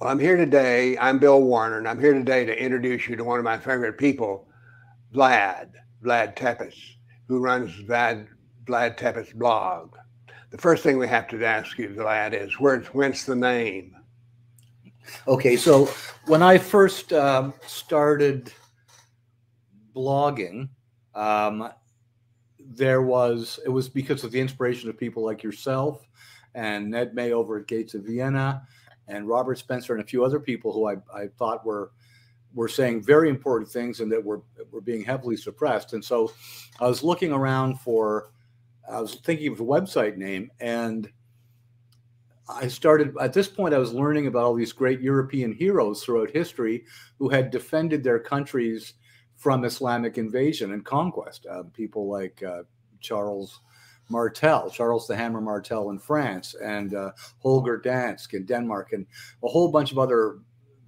Well, 0.00 0.08
I'm 0.08 0.18
here 0.18 0.38
today. 0.38 0.96
I'm 0.96 1.18
Bill 1.18 1.42
Warner, 1.42 1.76
and 1.76 1.86
I'm 1.86 2.00
here 2.00 2.14
today 2.14 2.46
to 2.46 2.58
introduce 2.58 3.06
you 3.06 3.16
to 3.16 3.24
one 3.24 3.38
of 3.38 3.44
my 3.44 3.58
favorite 3.58 3.98
people, 3.98 4.48
Vlad, 5.14 5.72
Vlad 6.02 6.34
Tepes, 6.34 6.74
who 7.28 7.38
runs 7.38 7.70
Vlad, 7.82 8.26
Vlad 8.64 8.96
Tepes 8.96 9.30
blog. 9.34 9.94
The 10.48 10.56
first 10.56 10.82
thing 10.82 10.96
we 10.96 11.06
have 11.08 11.28
to 11.28 11.44
ask 11.44 11.76
you, 11.76 11.90
Vlad, 11.90 12.32
is 12.32 12.58
where, 12.58 12.80
whence 12.80 13.24
the 13.24 13.36
name? 13.36 13.94
Okay, 15.28 15.54
so 15.58 15.84
when 16.24 16.42
I 16.42 16.56
first 16.56 17.12
um, 17.12 17.52
started 17.66 18.54
blogging, 19.94 20.70
um, 21.14 21.70
there 22.58 23.02
was 23.02 23.60
it 23.66 23.68
was 23.68 23.90
because 23.90 24.24
of 24.24 24.32
the 24.32 24.40
inspiration 24.40 24.88
of 24.88 24.96
people 24.96 25.22
like 25.22 25.42
yourself 25.42 26.08
and 26.54 26.90
Ned 26.90 27.14
May 27.14 27.32
over 27.32 27.58
at 27.58 27.66
Gates 27.66 27.92
of 27.92 28.04
Vienna 28.04 28.66
and 29.10 29.28
Robert 29.28 29.58
Spencer 29.58 29.92
and 29.92 30.02
a 30.02 30.06
few 30.06 30.24
other 30.24 30.40
people 30.40 30.72
who 30.72 30.88
I, 30.88 30.96
I 31.14 31.26
thought 31.38 31.66
were 31.66 31.90
were 32.52 32.68
saying 32.68 33.02
very 33.02 33.28
important 33.28 33.70
things 33.70 34.00
and 34.00 34.10
that 34.10 34.24
were 34.24 34.42
were 34.70 34.80
being 34.80 35.04
heavily 35.04 35.36
suppressed. 35.36 35.92
And 35.92 36.04
so 36.04 36.32
I 36.80 36.86
was 36.86 37.02
looking 37.02 37.32
around 37.32 37.80
for 37.80 38.32
I 38.90 39.00
was 39.00 39.16
thinking 39.16 39.52
of 39.52 39.60
a 39.60 39.64
website 39.64 40.16
name 40.16 40.50
and 40.60 41.10
I 42.48 42.66
started 42.66 43.14
at 43.20 43.32
this 43.32 43.48
point 43.48 43.74
I 43.74 43.78
was 43.78 43.92
learning 43.92 44.26
about 44.26 44.44
all 44.44 44.54
these 44.54 44.72
great 44.72 45.00
European 45.00 45.52
heroes 45.52 46.02
throughout 46.02 46.30
history 46.30 46.84
who 47.18 47.28
had 47.28 47.50
defended 47.50 48.02
their 48.02 48.18
countries 48.18 48.94
from 49.36 49.64
Islamic 49.64 50.18
invasion 50.18 50.72
and 50.72 50.84
conquest. 50.84 51.46
Uh, 51.50 51.62
people 51.72 52.08
like 52.08 52.42
uh, 52.42 52.62
Charles 53.00 53.60
Martel, 54.10 54.70
Charles 54.70 55.06
the 55.06 55.16
Hammer 55.16 55.40
Martel 55.40 55.90
in 55.90 55.98
France, 55.98 56.54
and 56.62 56.94
uh, 56.94 57.12
Holger 57.38 57.78
Dansk 57.78 58.34
in 58.34 58.44
Denmark, 58.44 58.92
and 58.92 59.06
a 59.42 59.48
whole 59.48 59.70
bunch 59.70 59.92
of 59.92 59.98
other 59.98 60.38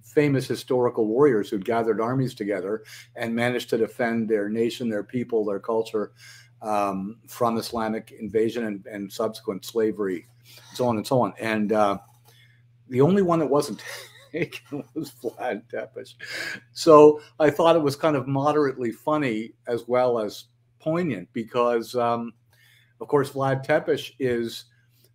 famous 0.03 0.47
historical 0.47 1.07
warriors 1.07 1.49
who'd 1.49 1.65
gathered 1.65 1.99
armies 1.99 2.35
together 2.35 2.83
and 3.15 3.33
managed 3.33 3.69
to 3.69 3.77
defend 3.77 4.29
their 4.29 4.49
nation, 4.49 4.89
their 4.89 5.03
people, 5.03 5.43
their 5.43 5.59
culture 5.59 6.11
um, 6.61 7.17
from 7.27 7.57
Islamic 7.57 8.13
invasion 8.19 8.65
and, 8.65 8.85
and, 8.85 9.11
subsequent 9.11 9.65
slavery, 9.65 10.25
so 10.73 10.87
on 10.87 10.97
and 10.97 11.05
so 11.05 11.21
on. 11.21 11.33
And 11.39 11.73
uh, 11.73 11.97
the 12.89 13.01
only 13.01 13.21
one 13.21 13.39
that 13.39 13.49
wasn't 13.49 13.83
taken 14.31 14.83
was 14.93 15.11
Vlad 15.11 15.63
Tepes. 15.69 16.15
So 16.71 17.21
I 17.39 17.49
thought 17.49 17.75
it 17.75 17.81
was 17.81 17.95
kind 17.95 18.15
of 18.15 18.27
moderately 18.27 18.91
funny 18.91 19.53
as 19.67 19.87
well 19.87 20.19
as 20.19 20.45
poignant 20.79 21.29
because. 21.33 21.95
Um, 21.95 22.33
of 23.03 23.09
course, 23.09 23.31
Vlad 23.31 23.65
Tepes 23.65 24.13
is 24.17 24.63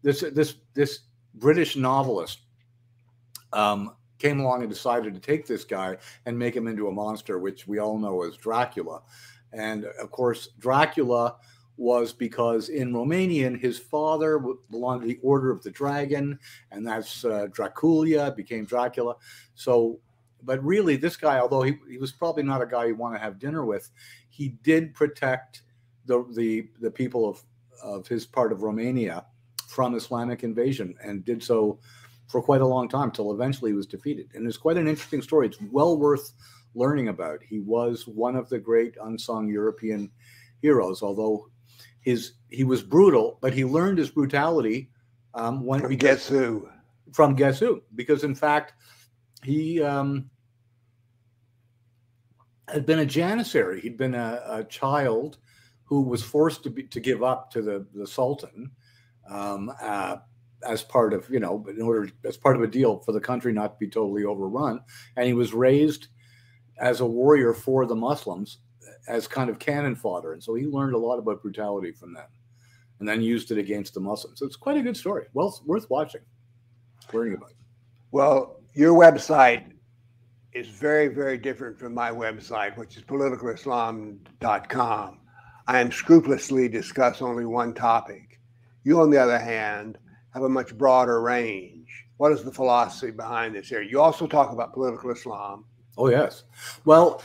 this 0.03 0.21
this 0.21 0.57
this 0.75 1.01
British 1.35 1.75
novelist 1.75 2.41
um, 3.55 3.97
came 4.19 4.41
along 4.41 4.61
and 4.61 4.71
decided 4.71 5.15
to 5.15 5.21
take 5.21 5.47
this 5.47 5.65
guy 5.65 5.97
and 6.27 6.39
make 6.39 6.55
him 6.55 6.69
into 6.69 6.89
a 6.89 6.93
monster, 6.93 7.39
which 7.39 7.67
we 7.67 7.79
all 7.79 7.99
know 7.99 8.23
as 8.25 8.37
Dracula. 8.37 9.01
And 9.55 9.87
of 9.87 10.11
course, 10.11 10.51
Dracula 10.59 11.37
was 11.79 12.13
because 12.13 12.69
in 12.69 12.93
Romanian, 12.93 13.59
his 13.59 13.79
father 13.79 14.39
belonged 14.71 15.01
to 15.01 15.09
the 15.09 15.19
Order 15.23 15.51
of 15.51 15.63
the 15.63 15.71
Dragon, 15.71 16.39
and 16.71 16.87
that's 16.87 17.25
uh, 17.25 17.47
Draculia 17.51 18.37
became 18.37 18.67
Dracula. 18.67 19.15
So, 19.55 19.99
but 20.43 20.63
really, 20.63 20.97
this 20.97 21.17
guy, 21.17 21.39
although 21.39 21.63
he, 21.63 21.79
he 21.89 21.97
was 21.97 22.13
probably 22.13 22.43
not 22.43 22.61
a 22.61 22.67
guy 22.67 22.85
you 22.85 22.97
want 22.97 23.15
to 23.15 23.21
have 23.21 23.39
dinner 23.39 23.65
with, 23.65 23.89
he 24.29 24.51
did 24.63 24.93
protect 24.93 25.63
the 26.09 26.25
the 26.35 26.69
the 26.81 26.91
people 26.91 27.29
of 27.29 27.45
of 27.83 28.07
his 28.07 28.27
part 28.27 28.53
of 28.53 28.63
Romania 28.63 29.25
from 29.69 29.95
Islamic 29.95 30.43
invasion 30.43 30.95
and 31.03 31.25
did 31.25 31.43
so 31.43 31.79
for 32.27 32.43
quite 32.43 32.61
a 32.61 32.67
long 32.67 32.89
time 32.89 33.11
till 33.11 33.33
eventually 33.33 33.71
he 33.71 33.77
was 33.77 33.87
defeated. 33.87 34.29
And 34.35 34.47
it's 34.47 34.57
quite 34.57 34.77
an 34.77 34.89
interesting 34.89 35.23
story. 35.23 35.47
It's 35.47 35.61
well 35.71 35.99
worth 35.99 36.33
learning 36.75 37.09
about. 37.09 37.41
He 37.43 37.61
was 37.61 38.07
one 38.07 38.37
of 38.37 38.49
the 38.49 38.59
great 38.59 38.97
unsung 39.03 39.49
European 39.49 40.11
heroes, 40.61 41.03
although 41.03 41.49
his 42.01 42.33
he 42.49 42.65
was 42.65 42.83
brutal, 42.83 43.39
but 43.41 43.53
he 43.53 43.65
learned 43.65 43.99
his 43.99 44.11
brutality 44.11 44.91
um, 45.35 45.65
when 45.65 45.81
from 45.81 45.97
guess 45.97 46.29
who 46.29 46.69
from 47.13 47.35
guess 47.35 47.59
who 47.59 47.83
because 47.95 48.25
in 48.25 48.35
fact 48.35 48.75
he 49.43 49.83
um, 49.83 50.31
had 52.69 52.87
been 52.87 52.99
a 52.99 53.07
janissary. 53.07 53.81
He'd 53.81 53.97
been 53.97 54.15
a, 54.15 54.43
a 54.47 54.65
child 54.65 55.39
who 55.89 56.03
was 56.03 56.23
forced 56.23 56.63
to 56.63 56.71
be 56.71 56.85
to 56.85 57.01
give 57.01 57.23
up 57.23 57.51
to 57.51 57.63
the 57.63 57.87
the 57.95 58.07
Sultan 58.07 58.71
um, 59.31 59.73
uh, 59.83 60.17
as 60.67 60.83
part 60.83 61.15
of 61.15 61.29
you 61.31 61.41
know 61.41 61.65
in 61.69 61.81
order 61.81 62.11
as 62.25 62.37
part 62.37 62.57
of 62.57 62.63
a 62.63 62.67
deal 62.67 62.99
for 62.99 63.13
the 63.13 63.21
country 63.21 63.53
not 63.53 63.73
to 63.73 63.79
be 63.79 63.89
totally 63.89 64.25
overrun, 64.25 64.81
and 65.17 65.27
he 65.27 65.33
was 65.33 65.55
raised 65.55 66.09
as 66.79 67.01
a 67.01 67.07
warrior 67.07 67.55
for 67.55 67.87
the 67.87 67.97
Muslims 67.97 68.59
as 69.09 69.27
kind 69.27 69.49
of 69.49 69.59
cannon 69.59 69.97
fodder, 69.97 70.35
and 70.35 70.43
so 70.43 70.55
he 70.55 70.67
learned 70.67 70.95
a 70.95 70.99
lot 70.99 71.19
about 71.19 71.43
brutality 71.43 71.93
from 71.93 72.13
them, 72.13 72.29
and 73.01 73.09
then 73.09 73.23
used 73.23 73.51
it 73.51 73.59
against 73.59 73.95
the 73.95 74.01
Muslims. 74.01 74.41
So 74.41 74.47
it's 74.47 74.57
quite 74.57 74.77
a 74.77 74.83
good 74.83 74.97
story. 74.97 75.27
Well, 75.33 75.59
worth 75.65 75.89
watching, 75.89 76.21
learning 77.13 77.35
about. 77.35 77.53
Well, 78.11 78.61
your 78.75 78.93
website 78.93 79.65
is 80.53 80.69
very, 80.69 81.09
very 81.09 81.39
different 81.39 81.79
from 81.79 81.95
my 81.95 82.11
website, 82.11 82.77
which 82.77 82.97
is 82.97 83.05
politicalislam.com. 83.05 85.21
I 85.69 85.81
am 85.81 85.93
scrupulously 85.93 86.67
discuss 86.67 87.21
only 87.21 87.45
one 87.45 87.75
topic. 87.75 88.41
You, 88.85 89.03
on 89.03 89.11
the 89.11 89.19
other 89.19 89.39
hand, 89.39 89.99
have 90.33 90.43
a 90.43 90.49
much 90.49 90.77
broader 90.79 91.21
range. 91.21 92.07
What 92.17 92.33
is 92.33 92.43
the 92.43 92.51
philosophy 92.51 93.13
behind 93.13 93.55
this 93.55 93.69
here? 93.69 93.83
You 93.83 94.01
also 94.01 94.27
talk 94.27 94.51
about 94.51 94.73
political 94.73 95.11
Islam. 95.11 95.67
Oh, 95.99 96.09
yes. 96.09 96.45
Well, 96.87 97.23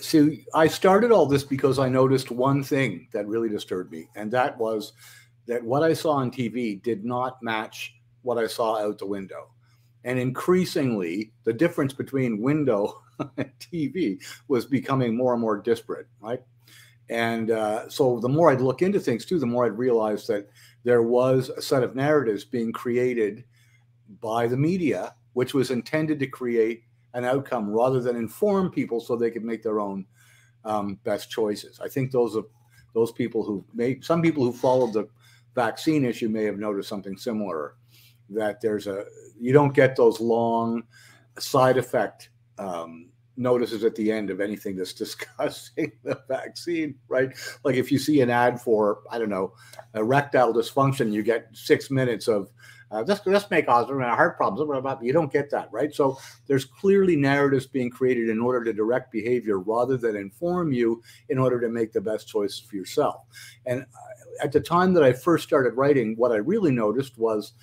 see, 0.00 0.46
I 0.54 0.66
started 0.66 1.12
all 1.12 1.26
this 1.26 1.44
because 1.44 1.78
I 1.78 1.90
noticed 1.90 2.30
one 2.30 2.64
thing 2.64 3.08
that 3.12 3.26
really 3.26 3.50
disturbed 3.50 3.92
me, 3.92 4.08
and 4.16 4.30
that 4.30 4.56
was 4.56 4.94
that 5.46 5.62
what 5.62 5.82
I 5.82 5.92
saw 5.92 6.12
on 6.12 6.30
TV 6.30 6.82
did 6.82 7.04
not 7.04 7.42
match 7.42 7.94
what 8.22 8.38
I 8.38 8.46
saw 8.46 8.78
out 8.78 8.98
the 8.98 9.06
window. 9.06 9.50
And 10.04 10.18
increasingly, 10.18 11.32
the 11.44 11.52
difference 11.52 11.92
between 11.92 12.40
window 12.40 13.02
and 13.36 13.50
TV 13.60 14.18
was 14.48 14.64
becoming 14.64 15.14
more 15.14 15.34
and 15.34 15.42
more 15.42 15.58
disparate, 15.58 16.06
right? 16.22 16.40
And 17.10 17.50
uh, 17.50 17.88
so 17.88 18.18
the 18.18 18.28
more 18.28 18.50
I'd 18.50 18.60
look 18.60 18.82
into 18.82 18.98
things 18.98 19.24
too, 19.24 19.38
the 19.38 19.46
more 19.46 19.66
I'd 19.66 19.78
realize 19.78 20.26
that 20.26 20.48
there 20.84 21.02
was 21.02 21.50
a 21.50 21.62
set 21.62 21.82
of 21.82 21.94
narratives 21.94 22.44
being 22.44 22.72
created 22.72 23.44
by 24.20 24.46
the 24.46 24.56
media, 24.56 25.14
which 25.34 25.54
was 25.54 25.70
intended 25.70 26.18
to 26.20 26.26
create 26.26 26.84
an 27.12 27.24
outcome 27.24 27.70
rather 27.70 28.00
than 28.00 28.16
inform 28.16 28.70
people 28.70 29.00
so 29.00 29.16
they 29.16 29.30
could 29.30 29.44
make 29.44 29.62
their 29.62 29.80
own 29.80 30.06
um, 30.64 30.98
best 31.04 31.30
choices. 31.30 31.80
I 31.80 31.88
think 31.88 32.10
those 32.10 32.36
are 32.36 32.44
those 32.94 33.12
people 33.12 33.42
who 33.42 33.64
made 33.74 34.04
some 34.04 34.22
people 34.22 34.44
who 34.44 34.52
followed 34.52 34.92
the 34.92 35.08
vaccine 35.54 36.04
issue 36.04 36.28
may 36.28 36.44
have 36.44 36.58
noticed 36.58 36.88
something 36.88 37.16
similar 37.16 37.74
that 38.30 38.60
there's 38.60 38.86
a 38.86 39.04
you 39.38 39.52
don't 39.52 39.74
get 39.74 39.96
those 39.96 40.20
long 40.20 40.82
side 41.38 41.76
effect 41.76 42.30
um, 42.58 43.10
notices 43.36 43.84
at 43.84 43.94
the 43.94 44.10
end 44.10 44.30
of 44.30 44.40
anything 44.40 44.76
that's 44.76 44.92
discussing 45.04 45.92
the 46.02 46.20
vaccine, 46.28 46.94
right? 47.08 47.30
Like 47.64 47.76
if 47.76 47.90
you 47.90 47.98
see 47.98 48.20
an 48.20 48.30
ad 48.30 48.60
for, 48.60 49.02
I 49.10 49.18
don't 49.18 49.30
know, 49.30 49.54
erectile 49.94 50.52
dysfunction, 50.52 51.12
you 51.12 51.22
get 51.22 51.48
six 51.52 51.90
minutes 51.90 52.28
of 52.28 52.50
uh, 52.90 53.02
this, 53.02 53.20
this 53.20 53.50
may 53.50 53.60
cause 53.60 53.88
heart 53.88 54.36
problems. 54.36 55.02
You 55.02 55.12
don't 55.12 55.32
get 55.32 55.50
that, 55.50 55.68
right? 55.72 55.92
So 55.92 56.16
there's 56.46 56.64
clearly 56.64 57.16
narratives 57.16 57.66
being 57.66 57.90
created 57.90 58.28
in 58.28 58.40
order 58.40 58.62
to 58.62 58.72
direct 58.72 59.10
behavior 59.10 59.58
rather 59.58 59.96
than 59.96 60.14
inform 60.14 60.72
you 60.72 61.02
in 61.28 61.38
order 61.38 61.60
to 61.60 61.68
make 61.68 61.92
the 61.92 62.00
best 62.00 62.28
choice 62.28 62.58
for 62.58 62.76
yourself. 62.76 63.22
And 63.66 63.82
uh, 63.82 64.44
at 64.44 64.52
the 64.52 64.60
time 64.60 64.94
that 64.94 65.02
I 65.02 65.12
first 65.12 65.42
started 65.44 65.74
writing, 65.74 66.14
what 66.16 66.30
I 66.30 66.36
really 66.36 66.70
noticed 66.70 67.18
was 67.18 67.54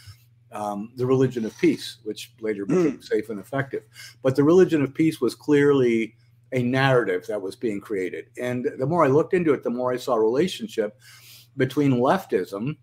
um, 0.51 0.91
the 0.95 1.05
religion 1.05 1.45
of 1.45 1.57
peace, 1.57 1.97
which 2.03 2.33
later 2.41 2.65
hmm. 2.65 2.83
became 2.83 3.01
safe 3.01 3.29
and 3.29 3.39
effective. 3.39 3.83
But 4.21 4.35
the 4.35 4.43
religion 4.43 4.81
of 4.81 4.93
peace 4.93 5.21
was 5.21 5.35
clearly 5.35 6.15
a 6.53 6.61
narrative 6.61 7.25
that 7.27 7.41
was 7.41 7.55
being 7.55 7.79
created. 7.79 8.25
And 8.39 8.69
the 8.77 8.85
more 8.85 9.05
I 9.05 9.07
looked 9.07 9.33
into 9.33 9.53
it, 9.53 9.63
the 9.63 9.69
more 9.69 9.93
I 9.93 9.97
saw 9.97 10.13
a 10.13 10.19
relationship 10.19 10.99
between 11.57 11.93
leftism, 11.93 12.75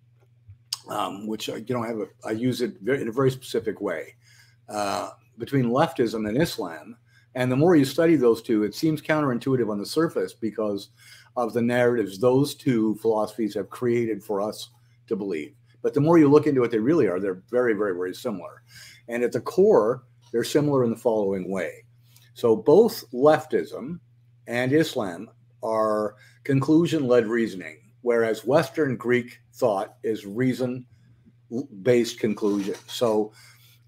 um, 0.89 1.27
which 1.27 1.51
I, 1.51 1.57
you 1.57 1.75
know, 1.75 1.83
I 1.83 1.89
have 1.89 1.99
a, 1.99 2.07
I 2.25 2.31
use 2.31 2.63
it 2.63 2.77
very, 2.81 3.03
in 3.03 3.09
a 3.09 3.13
very 3.13 3.31
specific 3.31 3.81
way, 3.81 4.15
uh, 4.69 5.11
between 5.37 5.67
leftism 5.67 6.29
and 6.29 6.41
Islam. 6.41 6.97
And 7.35 7.53
the 7.53 7.57
more 7.57 7.77
you 7.77 7.85
study 7.85 8.17
those 8.17 8.43
two, 8.43 8.65
it 8.65 8.75
seems 8.75 9.03
counterintuitive 9.03 9.71
on 9.71 9.79
the 9.79 9.87
surface 9.87 10.33
because 10.33 10.89
of 11.37 11.53
the 11.53 11.63
narratives 11.63 12.19
those 12.19 12.55
two 12.55 12.97
philosophies 12.97 13.55
have 13.55 13.71
created 13.71 14.25
for 14.25 14.41
us 14.41 14.71
to 15.07 15.15
believe. 15.15 15.55
But 15.83 15.95
the 15.95 16.01
more 16.01 16.19
you 16.19 16.29
look 16.29 16.47
into 16.47 16.61
what 16.61 16.71
they 16.71 16.79
really 16.79 17.07
are, 17.07 17.21
they're 17.21 17.43
very, 17.51 17.75
very, 17.75 17.95
very 17.95 18.15
similar. 18.15 18.63
And 19.09 19.23
at 19.23 19.33
the 19.33 19.41
core, 19.41 20.05
they're 20.33 20.45
similar 20.45 20.85
in 20.85 20.91
the 20.91 20.97
following 20.97 21.51
way. 21.51 21.85
So 22.35 22.57
both 22.57 23.05
leftism 23.13 24.01
and 24.47 24.73
Islam 24.73 25.31
are 25.63 26.17
conclusion 26.45 27.07
led 27.07 27.27
reasoning, 27.27 27.79
whereas 28.03 28.45
Western 28.45 28.97
Greek 28.97 29.41
thought 29.55 29.95
is 30.03 30.27
reason 30.27 30.87
based 31.83 32.21
conclusion. 32.21 32.75
So 32.87 33.33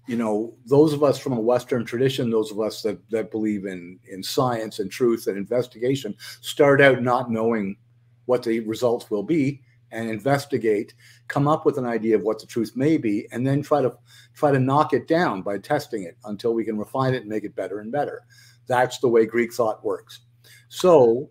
you 0.07 0.17
know, 0.17 0.53
those 0.65 0.93
of 0.93 1.03
us 1.03 1.19
from 1.19 1.33
a 1.33 1.39
Western 1.39 1.85
tradition, 1.85 2.29
those 2.29 2.51
of 2.51 2.59
us 2.59 2.81
that, 2.81 2.99
that 3.11 3.31
believe 3.31 3.65
in, 3.65 3.99
in 4.09 4.23
science 4.23 4.79
and 4.79 4.91
truth 4.91 5.27
and 5.27 5.37
investigation, 5.37 6.15
start 6.41 6.81
out 6.81 7.01
not 7.01 7.31
knowing 7.31 7.77
what 8.25 8.43
the 8.43 8.59
results 8.61 9.09
will 9.09 9.23
be 9.23 9.61
and 9.91 10.09
investigate, 10.09 10.93
come 11.27 11.47
up 11.47 11.65
with 11.65 11.77
an 11.77 11.85
idea 11.85 12.15
of 12.15 12.23
what 12.23 12.39
the 12.39 12.47
truth 12.47 12.73
may 12.75 12.97
be, 12.97 13.27
and 13.31 13.45
then 13.45 13.61
try 13.61 13.81
to 13.81 13.93
try 14.33 14.51
to 14.51 14.59
knock 14.59 14.93
it 14.93 15.07
down 15.07 15.41
by 15.41 15.57
testing 15.57 16.03
it 16.03 16.17
until 16.25 16.53
we 16.53 16.63
can 16.63 16.77
refine 16.77 17.13
it 17.13 17.21
and 17.21 17.29
make 17.29 17.43
it 17.43 17.55
better 17.55 17.79
and 17.79 17.91
better. 17.91 18.23
That's 18.67 18.99
the 18.99 19.09
way 19.09 19.25
Greek 19.25 19.53
thought 19.53 19.83
works. 19.83 20.21
So 20.69 21.29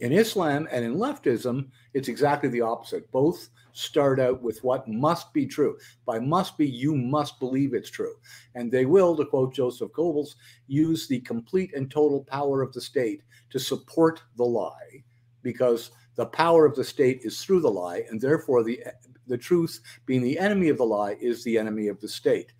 in 0.00 0.12
Islam 0.12 0.68
and 0.70 0.84
in 0.84 0.96
leftism, 0.96 1.68
it's 1.92 2.08
exactly 2.08 2.48
the 2.48 2.60
opposite. 2.60 3.10
Both 3.10 3.48
start 3.72 4.18
out 4.20 4.42
with 4.42 4.62
what 4.64 4.88
must 4.88 5.32
be 5.32 5.46
true. 5.46 5.76
By 6.04 6.18
must 6.18 6.56
be, 6.58 6.68
you 6.68 6.94
must 6.94 7.38
believe 7.38 7.74
it's 7.74 7.90
true. 7.90 8.14
And 8.54 8.70
they 8.70 8.86
will, 8.86 9.16
to 9.16 9.24
quote 9.24 9.54
Joseph 9.54 9.92
Goebbels, 9.92 10.34
use 10.66 11.06
the 11.06 11.20
complete 11.20 11.74
and 11.74 11.90
total 11.90 12.24
power 12.24 12.62
of 12.62 12.72
the 12.72 12.80
state 12.80 13.22
to 13.50 13.58
support 13.58 14.22
the 14.36 14.44
lie 14.44 15.04
because 15.42 15.90
the 16.18 16.26
power 16.26 16.66
of 16.66 16.74
the 16.74 16.82
state 16.82 17.20
is 17.22 17.44
through 17.44 17.60
the 17.60 17.70
lie, 17.70 18.02
and 18.10 18.20
therefore 18.20 18.64
the, 18.64 18.82
the 19.28 19.38
truth, 19.38 19.80
being 20.04 20.20
the 20.20 20.36
enemy 20.36 20.68
of 20.68 20.76
the 20.76 20.84
lie, 20.84 21.16
is 21.20 21.44
the 21.44 21.56
enemy 21.56 21.86
of 21.86 22.00
the 22.00 22.08
state. 22.08 22.52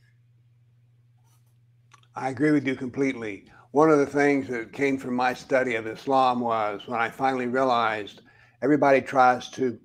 I 2.15 2.29
agree 2.29 2.53
with 2.53 2.65
you 2.65 2.77
completely. 2.77 3.47
One 3.73 3.91
of 3.91 3.99
the 3.99 4.07
things 4.07 4.47
that 4.47 4.73
came 4.73 4.97
from 4.97 5.17
my 5.17 5.35
study 5.35 5.75
of 5.75 5.89
Islam 5.89 6.39
was 6.39 6.83
when 6.87 7.01
I 7.01 7.11
finally 7.11 7.49
realized 7.49 8.23
everybody 8.63 9.01
tries 9.01 9.51
to 9.51 9.77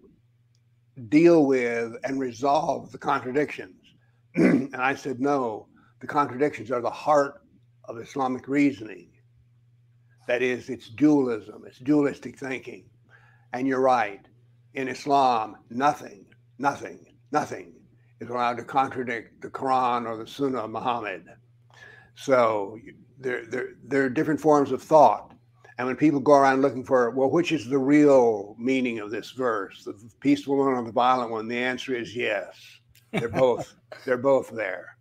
deal 1.09 1.47
with 1.47 1.95
and 2.03 2.19
resolve 2.19 2.91
the 2.91 2.99
contradictions. 2.99 3.81
and 4.35 4.75
I 4.75 4.93
said, 4.93 5.19
no, 5.19 5.67
the 5.99 6.05
contradictions 6.05 6.69
are 6.69 6.81
the 6.81 6.91
heart 6.91 7.41
of 7.85 7.97
Islamic 7.97 8.47
reasoning. 8.47 9.09
That 10.27 10.43
is, 10.43 10.69
it's 10.69 10.89
dualism, 10.89 11.63
it's 11.65 11.79
dualistic 11.79 12.37
thinking. 12.37 12.85
And 13.53 13.67
you're 13.67 13.81
right. 13.81 14.25
In 14.73 14.87
Islam, 14.87 15.57
nothing, 15.69 16.25
nothing, 16.57 17.05
nothing 17.31 17.73
is 18.19 18.29
allowed 18.29 18.57
to 18.57 18.63
contradict 18.63 19.41
the 19.41 19.49
Quran 19.49 20.07
or 20.07 20.17
the 20.17 20.27
Sunnah 20.27 20.59
of 20.59 20.71
Muhammad. 20.71 21.25
So 22.15 22.79
there, 23.19 23.45
there, 23.45 23.69
there 23.83 24.03
are 24.03 24.09
different 24.09 24.41
forms 24.41 24.71
of 24.71 24.81
thought 24.81 25.33
and 25.77 25.87
when 25.87 25.95
people 25.95 26.19
go 26.19 26.33
around 26.33 26.61
looking 26.61 26.83
for, 26.83 27.09
well, 27.11 27.29
which 27.29 27.51
is 27.51 27.67
the 27.67 27.77
real 27.77 28.55
meaning 28.59 28.99
of 28.99 29.09
this 29.09 29.31
verse, 29.31 29.83
the 29.83 29.97
peaceful 30.19 30.57
one 30.57 30.67
or 30.67 30.83
the 30.83 30.91
violent 30.91 31.31
one? 31.31 31.47
The 31.47 31.57
answer 31.57 31.95
is 31.95 32.15
yes. 32.15 32.55
They're 33.11 33.27
both. 33.29 33.73
they're 34.05 34.17
both 34.17 34.49
there. 34.49 34.97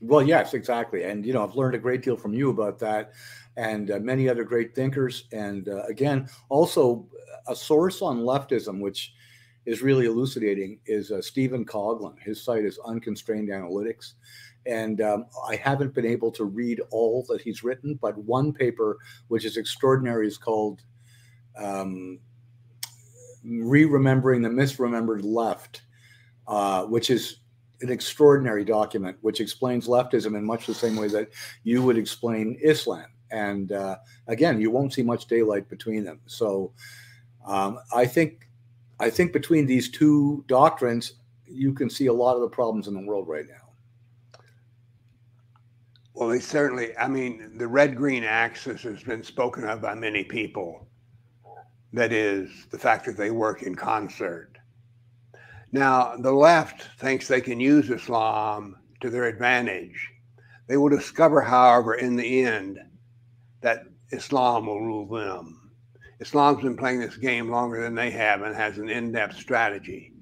Well, 0.00 0.22
yes, 0.22 0.54
exactly. 0.54 1.04
And 1.04 1.26
you 1.26 1.34
know, 1.34 1.44
I've 1.44 1.54
learned 1.54 1.74
a 1.74 1.78
great 1.78 2.02
deal 2.02 2.16
from 2.16 2.32
you 2.32 2.48
about 2.48 2.78
that, 2.78 3.12
and 3.58 3.90
uh, 3.90 3.98
many 3.98 4.30
other 4.30 4.44
great 4.44 4.74
thinkers. 4.74 5.24
And 5.30 5.68
uh, 5.68 5.82
again, 5.84 6.26
also 6.48 7.06
a 7.48 7.56
source 7.56 8.02
on 8.02 8.20
leftism, 8.20 8.80
which 8.80 9.12
is 9.66 9.82
really 9.82 10.06
elucidating, 10.06 10.80
is 10.86 11.10
uh, 11.10 11.20
Stephen 11.20 11.64
Coughlin. 11.64 12.18
His 12.20 12.42
site 12.42 12.64
is 12.64 12.78
Unconstrained 12.84 13.48
Analytics, 13.48 14.14
and 14.66 15.00
um, 15.00 15.26
I 15.48 15.56
haven't 15.56 15.94
been 15.94 16.06
able 16.06 16.30
to 16.32 16.44
read 16.44 16.80
all 16.90 17.24
that 17.28 17.40
he's 17.40 17.62
written, 17.62 17.98
but 18.00 18.16
one 18.18 18.52
paper 18.52 18.98
which 19.28 19.44
is 19.44 19.56
extraordinary 19.56 20.26
is 20.26 20.38
called 20.38 20.80
um, 21.56 22.18
"Re-remembering 23.44 24.42
the 24.42 24.48
Misremembered 24.48 25.22
Left," 25.24 25.82
uh, 26.46 26.84
which 26.84 27.10
is 27.10 27.40
an 27.82 27.90
extraordinary 27.90 28.64
document 28.64 29.16
which 29.22 29.40
explains 29.40 29.86
leftism 29.86 30.36
in 30.36 30.44
much 30.44 30.66
the 30.66 30.74
same 30.74 30.96
way 30.96 31.08
that 31.08 31.30
you 31.64 31.82
would 31.82 31.96
explain 31.96 32.58
Islam. 32.62 33.06
And 33.30 33.72
uh, 33.72 33.96
again, 34.26 34.60
you 34.60 34.70
won't 34.70 34.92
see 34.92 35.02
much 35.02 35.26
daylight 35.26 35.68
between 35.68 36.04
them. 36.04 36.20
So 36.26 36.72
um, 37.46 37.78
I 37.94 38.06
think 38.06 38.48
I 38.98 39.08
think 39.10 39.32
between 39.32 39.66
these 39.66 39.90
two 39.90 40.44
doctrines, 40.46 41.14
you 41.46 41.72
can 41.72 41.88
see 41.88 42.06
a 42.06 42.12
lot 42.12 42.34
of 42.34 42.42
the 42.42 42.48
problems 42.48 42.86
in 42.86 42.94
the 42.94 43.00
world 43.00 43.28
right 43.28 43.46
now. 43.48 43.54
Well, 46.12 46.28
they 46.28 46.38
certainly, 46.38 46.94
I 46.98 47.08
mean, 47.08 47.56
the 47.56 47.66
red 47.66 47.96
green 47.96 48.24
axis 48.24 48.82
has 48.82 49.02
been 49.02 49.22
spoken 49.22 49.64
of 49.64 49.80
by 49.80 49.94
many 49.94 50.22
people. 50.22 50.86
That 51.94 52.12
is 52.12 52.66
the 52.70 52.78
fact 52.78 53.06
that 53.06 53.16
they 53.16 53.30
work 53.30 53.62
in 53.62 53.74
concert. 53.74 54.58
Now, 55.72 56.16
the 56.16 56.32
left 56.32 56.88
thinks 56.98 57.26
they 57.26 57.40
can 57.40 57.58
use 57.58 57.90
Islam 57.90 58.76
to 59.00 59.08
their 59.08 59.24
advantage. 59.24 60.10
They 60.66 60.76
will 60.76 60.90
discover, 60.90 61.40
however, 61.40 61.94
in 61.94 62.16
the 62.16 62.42
end, 62.42 62.78
that 63.62 63.84
Islam 64.10 64.66
will 64.66 64.84
rule 64.84 65.06
them. 65.06 65.59
Islam's 66.20 66.62
been 66.62 66.76
playing 66.76 67.00
this 67.00 67.16
game 67.16 67.50
longer 67.50 67.82
than 67.82 67.94
they 67.94 68.10
have 68.10 68.42
and 68.42 68.54
has 68.54 68.78
an 68.78 68.90
in 68.90 69.12
depth 69.12 69.36
strategy. 69.36 70.12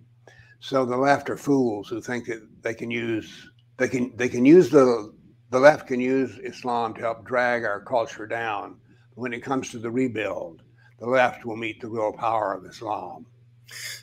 So 0.61 0.85
the 0.85 0.97
left 0.97 1.29
are 1.29 1.37
fools 1.37 1.89
who 1.89 2.01
think 2.01 2.27
that 2.27 2.47
they 2.63 2.75
can 2.75 2.91
use 2.91 3.51
they 3.77 3.89
can 3.89 4.17
they 4.17 4.29
can 4.29 4.45
use 4.45 4.71
the 4.71 5.13
the 5.51 5.59
left 5.59 5.87
can 5.87 6.01
use 6.01 6.39
Islam 6.39 6.95
to 6.95 7.01
help 7.01 7.25
drag 7.25 7.65
our 7.65 7.81
culture 7.81 8.27
down. 8.27 8.77
When 9.15 9.33
it 9.33 9.43
comes 9.43 9.71
to 9.71 9.79
the 9.79 9.91
rebuild, 9.91 10.63
the 11.01 11.07
left 11.07 11.45
will 11.45 11.57
meet 11.57 11.81
the 11.81 11.89
real 11.89 12.13
power 12.13 12.55
of 12.55 12.65
Islam. 12.65 13.27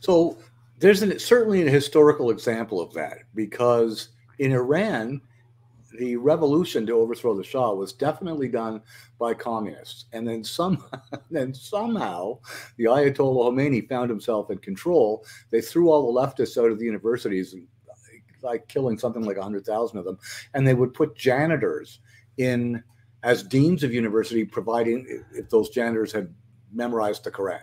So 0.01 0.37
there's 0.79 1.01
an, 1.01 1.17
certainly 1.19 1.65
a 1.65 1.69
historical 1.69 2.31
example 2.31 2.81
of 2.81 2.93
that 2.93 3.19
because 3.33 4.09
in 4.39 4.51
Iran, 4.51 5.21
the 5.97 6.15
revolution 6.15 6.85
to 6.85 6.93
overthrow 6.93 7.35
the 7.35 7.43
Shah 7.43 7.73
was 7.73 7.93
definitely 7.93 8.47
done 8.47 8.81
by 9.19 9.33
communists, 9.33 10.05
and 10.13 10.27
then 10.27 10.43
some, 10.43 10.83
then 11.31 11.53
somehow, 11.53 12.39
the 12.77 12.85
Ayatollah 12.85 13.51
Khomeini 13.51 13.87
found 13.87 14.09
himself 14.09 14.51
in 14.51 14.57
control. 14.59 15.25
They 15.51 15.61
threw 15.61 15.89
all 15.89 16.11
the 16.11 16.19
leftists 16.19 16.61
out 16.61 16.71
of 16.71 16.79
the 16.79 16.85
universities 16.85 17.53
and 17.53 17.67
like 18.41 18.67
killing 18.67 18.97
something 18.97 19.23
like 19.23 19.37
100,000 19.37 19.97
of 19.97 20.05
them. 20.05 20.17
And 20.53 20.65
they 20.65 20.75
would 20.75 20.93
put 20.93 21.17
janitors 21.17 21.99
in 22.37 22.83
as 23.23 23.41
deans 23.41 23.83
of 23.83 23.91
university, 23.91 24.45
providing 24.45 25.23
if 25.33 25.49
those 25.49 25.69
janitors 25.69 26.11
had 26.11 26.33
memorized 26.71 27.23
the 27.23 27.31
Quran, 27.31 27.59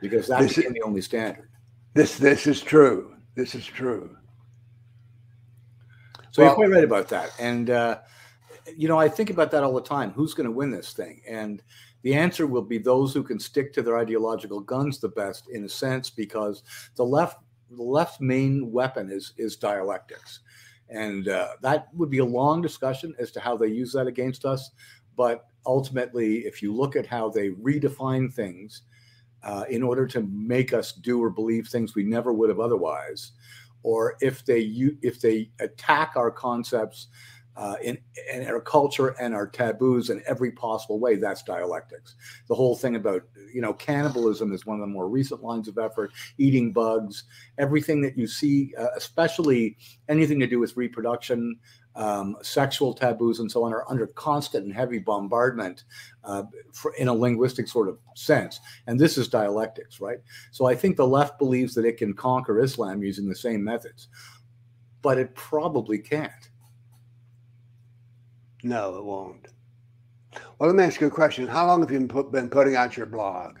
because 0.00 0.26
that 0.28 0.40
this 0.40 0.56
became 0.56 0.70
is, 0.70 0.74
the 0.74 0.82
only 0.82 1.02
standard. 1.02 1.50
This 1.92 2.16
this 2.16 2.46
is 2.46 2.62
true. 2.62 3.14
This 3.34 3.54
is 3.54 3.66
true. 3.66 4.16
So 6.34 6.42
well, 6.42 6.50
you're 6.50 6.56
quite 6.56 6.70
right 6.70 6.82
about 6.82 7.08
that. 7.10 7.30
And 7.38 7.70
uh, 7.70 8.00
you 8.76 8.88
know, 8.88 8.98
I 8.98 9.08
think 9.08 9.30
about 9.30 9.52
that 9.52 9.62
all 9.62 9.72
the 9.72 9.80
time. 9.80 10.10
Who's 10.10 10.34
going 10.34 10.48
to 10.48 10.50
win 10.50 10.72
this 10.72 10.92
thing? 10.92 11.22
And 11.28 11.62
the 12.02 12.12
answer 12.12 12.48
will 12.48 12.62
be 12.62 12.78
those 12.78 13.14
who 13.14 13.22
can 13.22 13.38
stick 13.38 13.72
to 13.74 13.82
their 13.82 13.98
ideological 13.98 14.58
guns 14.58 14.98
the 14.98 15.10
best, 15.10 15.48
in 15.48 15.62
a 15.62 15.68
sense, 15.68 16.10
because 16.10 16.64
the 16.96 17.04
left 17.04 17.38
the 17.70 17.84
left's 17.84 18.20
main 18.20 18.72
weapon 18.72 19.12
is 19.12 19.32
is 19.36 19.54
dialectics, 19.54 20.40
and 20.88 21.28
uh, 21.28 21.50
that 21.62 21.86
would 21.94 22.10
be 22.10 22.18
a 22.18 22.24
long 22.24 22.60
discussion 22.60 23.14
as 23.20 23.30
to 23.30 23.38
how 23.38 23.56
they 23.56 23.68
use 23.68 23.92
that 23.92 24.08
against 24.08 24.44
us. 24.44 24.72
But 25.16 25.46
ultimately, 25.64 26.38
if 26.38 26.62
you 26.62 26.74
look 26.74 26.96
at 26.96 27.06
how 27.06 27.28
they 27.28 27.50
redefine 27.50 28.34
things 28.34 28.82
uh, 29.44 29.66
in 29.70 29.84
order 29.84 30.04
to 30.08 30.22
make 30.32 30.72
us 30.72 30.90
do 30.90 31.22
or 31.22 31.30
believe 31.30 31.68
things 31.68 31.94
we 31.94 32.02
never 32.02 32.32
would 32.32 32.48
have 32.48 32.58
otherwise, 32.58 33.30
or 33.84 34.16
if 34.20 34.44
they 34.44 34.60
if 35.02 35.20
they 35.20 35.50
attack 35.60 36.14
our 36.16 36.32
concepts 36.32 37.06
uh, 37.56 37.76
in, 37.82 37.96
in 38.32 38.46
our 38.46 38.60
culture 38.60 39.14
and 39.20 39.34
our 39.34 39.46
taboos 39.46 40.10
in 40.10 40.22
every 40.26 40.50
possible 40.50 40.98
way. 40.98 41.16
That's 41.16 41.42
dialectics. 41.42 42.16
The 42.48 42.54
whole 42.54 42.74
thing 42.74 42.96
about, 42.96 43.22
you 43.52 43.60
know, 43.60 43.72
cannibalism 43.72 44.52
is 44.52 44.66
one 44.66 44.76
of 44.76 44.80
the 44.80 44.92
more 44.92 45.08
recent 45.08 45.42
lines 45.42 45.68
of 45.68 45.78
effort, 45.78 46.10
eating 46.38 46.72
bugs, 46.72 47.24
everything 47.58 48.00
that 48.02 48.18
you 48.18 48.26
see, 48.26 48.74
uh, 48.76 48.88
especially 48.96 49.76
anything 50.08 50.40
to 50.40 50.46
do 50.46 50.58
with 50.58 50.76
reproduction, 50.76 51.56
um, 51.96 52.36
sexual 52.42 52.94
taboos, 52.94 53.40
and 53.40 53.50
so 53.50 53.64
on, 53.64 53.72
are 53.72 53.88
under 53.88 54.06
constant 54.08 54.64
and 54.64 54.74
heavy 54.74 54.98
bombardment 54.98 55.84
uh, 56.24 56.44
for, 56.72 56.94
in 56.94 57.08
a 57.08 57.14
linguistic 57.14 57.68
sort 57.68 57.88
of 57.88 57.98
sense. 58.14 58.60
And 58.86 58.98
this 58.98 59.16
is 59.18 59.28
dialectics, 59.28 60.00
right? 60.00 60.18
So 60.50 60.66
I 60.66 60.74
think 60.74 60.96
the 60.96 61.06
left 61.06 61.38
believes 61.38 61.74
that 61.74 61.84
it 61.84 61.96
can 61.96 62.14
conquer 62.14 62.60
Islam 62.60 63.02
using 63.02 63.28
the 63.28 63.36
same 63.36 63.62
methods, 63.62 64.08
but 65.02 65.18
it 65.18 65.34
probably 65.34 65.98
can't 65.98 66.48
no, 68.64 68.96
it 68.96 69.04
won't. 69.04 69.48
Well, 70.58 70.70
let 70.70 70.74
me 70.74 70.84
ask 70.84 71.00
you 71.00 71.06
a 71.06 71.10
question. 71.10 71.46
How 71.46 71.66
long 71.66 71.80
have 71.82 71.90
you 71.90 72.00
been 72.00 72.48
putting 72.48 72.76
out 72.76 72.96
your 72.96 73.06
blog? 73.06 73.58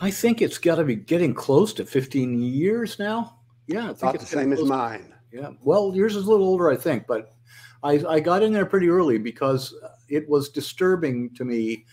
I 0.00 0.10
think 0.10 0.40
it's 0.40 0.56
got 0.56 0.76
to 0.76 0.84
be 0.84 0.94
getting 0.94 1.34
close 1.34 1.74
to 1.74 1.84
15 1.84 2.40
years 2.40 2.98
now. 2.98 3.40
Yeah, 3.66 3.84
I 3.84 3.86
think 3.88 4.02
About 4.02 4.14
it's 4.14 4.30
the 4.30 4.36
same 4.38 4.52
as 4.52 4.62
mine. 4.62 5.13
Yeah. 5.34 5.50
Well, 5.64 5.92
yours 5.96 6.14
is 6.14 6.26
a 6.26 6.30
little 6.30 6.46
older, 6.46 6.70
I 6.70 6.76
think, 6.76 7.08
but 7.08 7.34
I, 7.82 8.00
I 8.08 8.20
got 8.20 8.44
in 8.44 8.52
there 8.52 8.64
pretty 8.64 8.88
early 8.88 9.18
because 9.18 9.74
it 10.08 10.28
was 10.28 10.48
disturbing 10.48 11.34
to 11.34 11.44
me 11.44 11.86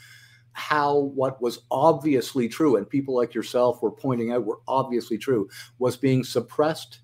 how 0.51 0.95
what 1.15 1.41
was 1.41 1.61
obviously 1.71 2.47
true 2.47 2.75
and 2.75 2.87
people 2.87 3.15
like 3.15 3.33
yourself 3.33 3.81
were 3.81 3.89
pointing 3.89 4.31
out 4.31 4.45
were 4.45 4.59
obviously 4.67 5.17
true 5.17 5.49
was 5.79 5.97
being 5.97 6.23
suppressed 6.23 6.99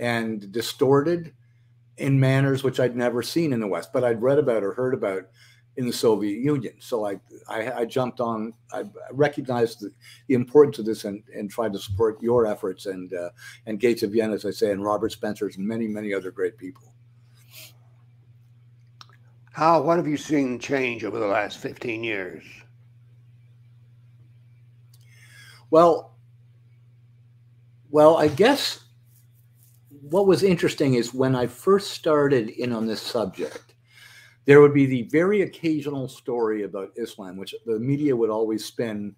and 0.00 0.52
distorted 0.52 1.32
in 1.96 2.20
manners 2.20 2.62
which 2.62 2.78
I'd 2.78 2.96
never 2.96 3.22
seen 3.22 3.52
in 3.54 3.60
the 3.60 3.66
West, 3.66 3.90
but 3.90 4.04
I'd 4.04 4.20
read 4.20 4.38
about 4.38 4.62
or 4.62 4.74
heard 4.74 4.92
about 4.92 5.22
in 5.80 5.86
the 5.86 5.92
Soviet 5.92 6.38
Union. 6.38 6.74
So 6.78 7.06
I, 7.06 7.18
I, 7.48 7.72
I 7.72 7.84
jumped 7.86 8.20
on, 8.20 8.52
I 8.70 8.84
recognized 9.12 9.80
the, 9.80 9.90
the, 10.26 10.34
importance 10.34 10.78
of 10.78 10.84
this 10.84 11.06
and, 11.06 11.22
and 11.34 11.50
tried 11.50 11.72
to 11.72 11.78
support 11.78 12.22
your 12.22 12.46
efforts 12.46 12.84
and, 12.84 13.10
uh, 13.14 13.30
and 13.64 13.80
Gates 13.80 14.02
of 14.02 14.12
Vienna, 14.12 14.34
as 14.34 14.44
I 14.44 14.50
say, 14.50 14.72
and 14.72 14.84
Robert 14.84 15.10
Spencer's 15.10 15.56
and 15.56 15.66
many, 15.66 15.88
many 15.88 16.12
other 16.12 16.30
great 16.30 16.58
people. 16.58 16.92
How, 19.52 19.80
what 19.80 19.96
have 19.96 20.06
you 20.06 20.18
seen 20.18 20.58
change 20.58 21.02
over 21.02 21.18
the 21.18 21.26
last 21.26 21.56
15 21.56 22.04
years? 22.04 22.44
Well, 25.70 26.14
well, 27.90 28.18
I 28.18 28.28
guess 28.28 28.84
what 29.88 30.26
was 30.26 30.42
interesting 30.42 30.94
is 30.94 31.14
when 31.14 31.34
I 31.34 31.46
first 31.46 31.92
started 31.92 32.50
in 32.50 32.70
on 32.74 32.86
this 32.86 33.00
subject, 33.00 33.69
there 34.44 34.60
would 34.60 34.74
be 34.74 34.86
the 34.86 35.02
very 35.04 35.42
occasional 35.42 36.08
story 36.08 36.62
about 36.62 36.90
Islam, 36.96 37.36
which 37.36 37.54
the 37.66 37.78
media 37.78 38.16
would 38.16 38.30
always 38.30 38.64
spin 38.64 39.14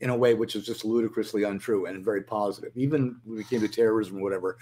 in 0.00 0.10
a 0.10 0.16
way 0.16 0.34
which 0.34 0.56
is 0.56 0.66
just 0.66 0.84
ludicrously 0.84 1.44
untrue 1.44 1.86
and 1.86 2.04
very 2.04 2.22
positive. 2.22 2.72
Even 2.76 3.16
when 3.24 3.40
it 3.40 3.48
came 3.48 3.60
to 3.60 3.68
terrorism 3.68 4.18
or 4.18 4.22
whatever, 4.22 4.58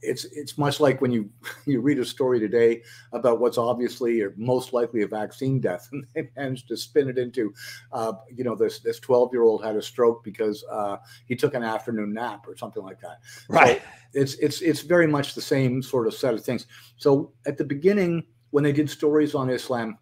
it's 0.00 0.24
it's 0.26 0.56
much 0.56 0.78
like 0.78 1.00
when 1.00 1.10
you 1.10 1.28
you 1.66 1.80
read 1.80 1.98
a 1.98 2.04
story 2.04 2.38
today 2.38 2.82
about 3.12 3.40
what's 3.40 3.58
obviously 3.58 4.20
or 4.20 4.32
most 4.36 4.72
likely 4.72 5.02
a 5.02 5.06
vaccine 5.06 5.60
death, 5.60 5.88
and 5.92 6.06
they 6.14 6.28
managed 6.36 6.68
to 6.68 6.76
spin 6.76 7.08
it 7.08 7.18
into, 7.18 7.52
uh, 7.92 8.12
you 8.34 8.44
know, 8.44 8.54
this 8.54 8.80
this 8.80 9.00
twelve 9.00 9.30
year 9.32 9.42
old 9.42 9.64
had 9.64 9.76
a 9.76 9.82
stroke 9.82 10.22
because 10.24 10.64
uh, 10.70 10.96
he 11.26 11.34
took 11.34 11.54
an 11.54 11.62
afternoon 11.62 12.12
nap 12.12 12.46
or 12.46 12.56
something 12.56 12.82
like 12.82 13.00
that. 13.00 13.18
Right. 13.48 13.82
So 14.12 14.20
it's 14.20 14.34
it's 14.34 14.60
it's 14.60 14.80
very 14.82 15.06
much 15.06 15.34
the 15.34 15.42
same 15.42 15.82
sort 15.82 16.06
of 16.06 16.14
set 16.14 16.34
of 16.34 16.44
things. 16.44 16.66
So 16.96 17.32
at 17.46 17.58
the 17.58 17.64
beginning, 17.64 18.24
when 18.52 18.62
they 18.62 18.72
did 18.72 18.88
stories 18.88 19.34
on 19.34 19.50
Islam, 19.50 19.98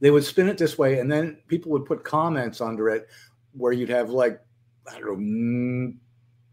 they 0.00 0.10
would 0.10 0.24
spin 0.24 0.48
it 0.48 0.58
this 0.58 0.76
way, 0.76 0.98
and 0.98 1.10
then 1.10 1.38
people 1.48 1.72
would 1.72 1.86
put 1.86 2.04
comments 2.04 2.60
under 2.60 2.88
it 2.90 3.08
where 3.52 3.72
you'd 3.72 3.88
have 3.88 4.10
like 4.10 4.40
I 4.88 4.98
don't 5.00 5.20
know 5.20 5.92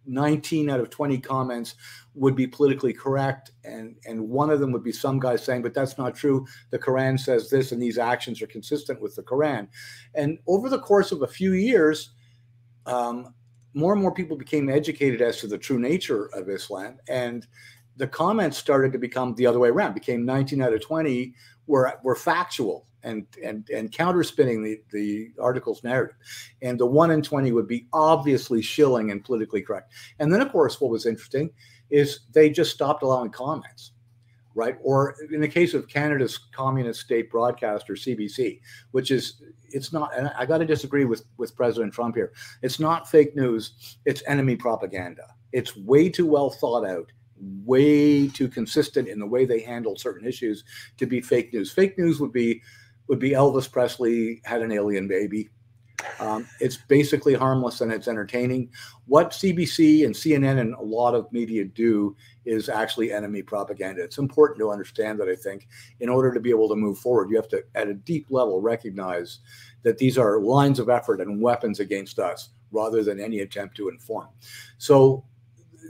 19 0.10 0.70
out 0.70 0.80
of 0.80 0.90
20 0.90 1.18
comments 1.20 1.76
would 2.16 2.36
be 2.36 2.48
politically 2.48 2.94
correct 2.94 3.52
and 3.64 3.96
and 4.06 4.30
one 4.30 4.50
of 4.50 4.60
them 4.60 4.72
would 4.72 4.84
be 4.84 4.92
some 4.92 5.20
guy 5.20 5.36
saying 5.36 5.62
but 5.62 5.74
that's 5.74 5.98
not 5.98 6.16
true. 6.16 6.46
The 6.70 6.80
quran 6.80 7.20
says 7.20 7.50
this 7.50 7.72
and 7.72 7.82
these 7.82 7.98
actions 7.98 8.42
are 8.42 8.48
consistent 8.48 9.02
with 9.02 9.16
the 9.16 9.24
quran. 9.24 9.68
And 10.16 10.40
over 10.48 10.70
the 10.70 10.80
course 10.80 11.12
of 11.12 11.22
a 11.22 11.28
few 11.28 11.54
years 11.54 12.12
um, 12.86 13.34
more 13.74 13.94
and 13.94 14.02
more 14.02 14.14
people 14.14 14.38
became 14.38 14.70
educated 14.70 15.22
as 15.22 15.38
to 15.42 15.48
the 15.48 15.58
true 15.58 15.78
nature 15.78 16.28
of 16.34 16.50
islam 16.50 16.98
and 17.10 17.46
the 17.98 18.08
comments 18.08 18.58
started 18.58 18.92
to 18.94 18.98
become 19.00 19.36
the 19.36 19.46
other 19.46 19.60
way 19.60 19.70
around. 19.70 19.94
Became 19.94 20.26
19 20.26 20.62
out 20.62 20.74
of 20.74 20.82
20 20.82 21.34
were 21.68 22.00
were 22.04 22.16
factual 22.16 22.88
and 23.04 23.26
and 23.44 23.70
and 23.70 23.92
counterspinning 23.92 24.64
the 24.64 24.82
the 24.92 25.32
article's 25.40 25.84
narrative. 25.84 26.16
And 26.62 26.80
the 26.80 26.86
1 26.86 27.12
in 27.12 27.22
20 27.22 27.52
would 27.52 27.68
be 27.68 27.88
obviously 27.94 28.62
shilling 28.62 29.12
and 29.12 29.24
politically 29.24 29.62
correct. 29.62 29.94
And 30.20 30.34
then 30.34 30.42
of 30.42 30.52
course 30.52 30.80
what 30.80 30.92
was 30.92 31.06
interesting 31.06 31.50
is 31.90 32.22
they 32.32 32.50
just 32.50 32.72
stopped 32.72 33.04
allowing 33.04 33.32
comments 33.32 33.92
right? 34.56 34.78
Or 34.82 35.16
in 35.32 35.40
the 35.40 35.48
case 35.48 35.76
of 35.76 35.88
canada's 35.88 36.38
communist 36.52 37.02
state 37.02 37.30
broadcaster 37.30 37.94
cbc 37.94 38.60
which 38.90 39.12
is 39.12 39.42
it's 39.70 39.94
not 39.94 40.18
and 40.18 40.32
i 40.38 40.46
got 40.46 40.58
to 40.58 40.66
disagree 40.66 41.06
with 41.06 41.24
with 41.38 41.56
president 41.56 41.94
trump 41.94 42.16
here. 42.16 42.34
It's 42.62 42.80
not 42.80 43.10
fake 43.10 43.36
news. 43.36 43.98
It's 44.06 44.24
enemy 44.28 44.56
propaganda. 44.56 45.28
It's 45.52 45.76
way 45.78 46.10
too 46.10 46.26
well 46.26 46.50
thought 46.50 46.86
out 46.86 47.12
way 47.40 48.28
too 48.28 48.48
consistent 48.48 49.08
in 49.08 49.20
the 49.20 49.26
way 49.26 49.46
they 49.46 49.60
handle 49.60 49.96
certain 49.96 50.28
issues 50.28 50.64
to 50.98 51.06
be 51.06 51.22
fake 51.22 51.54
news. 51.54 51.72
Fake 51.72 51.98
news 51.98 52.20
would 52.20 52.32
be 52.32 52.62
would 53.08 53.20
be 53.20 53.32
Elvis 53.32 53.72
Presley 53.72 54.42
had 54.44 54.62
an 54.62 54.72
alien 54.72 55.08
baby. 55.08 55.50
Um, 56.20 56.48
it's 56.60 56.78
basically 56.78 57.34
harmless 57.34 57.82
and 57.82 57.92
it's 57.92 58.08
entertaining. 58.08 58.70
What 59.06 59.32
CBC 59.32 60.06
and 60.06 60.14
CNN 60.14 60.60
and 60.60 60.76
a 60.76 60.82
lot 60.82 61.16
of 61.16 61.32
media 61.32 61.66
do 61.66 62.16
is 62.46 62.70
actually 62.70 63.12
enemy 63.12 63.42
propaganda. 63.42 64.04
It's 64.04 64.18
important 64.18 64.60
to 64.60 64.72
understand 64.72 65.20
that, 65.20 65.30
I 65.30 65.36
think, 65.36 65.68
in 66.00 66.10
order 66.10 66.34
to 66.34 66.40
be 66.40 66.50
able 66.50 66.70
to 66.70 66.76
move 66.76 67.00
forward, 67.00 67.30
you 67.30 67.36
have 67.38 67.48
to, 67.50 67.64
at 67.76 67.88
a 67.88 67.94
deep 67.94 68.28
level, 68.30 68.62
recognize 68.62 69.40
that 69.84 69.98
these 69.98 70.18
are 70.18 70.40
lines 70.40 70.80
of 70.80 70.90
effort 70.90 71.22
and 71.22 71.42
weapons 71.42 71.80
against 71.80 72.20
us 72.20 72.50
rather 72.72 73.04
than 73.04 73.20
any 73.20 73.40
attempt 73.40 73.76
to 73.78 73.90
inform. 73.90 74.28
So 74.78 75.24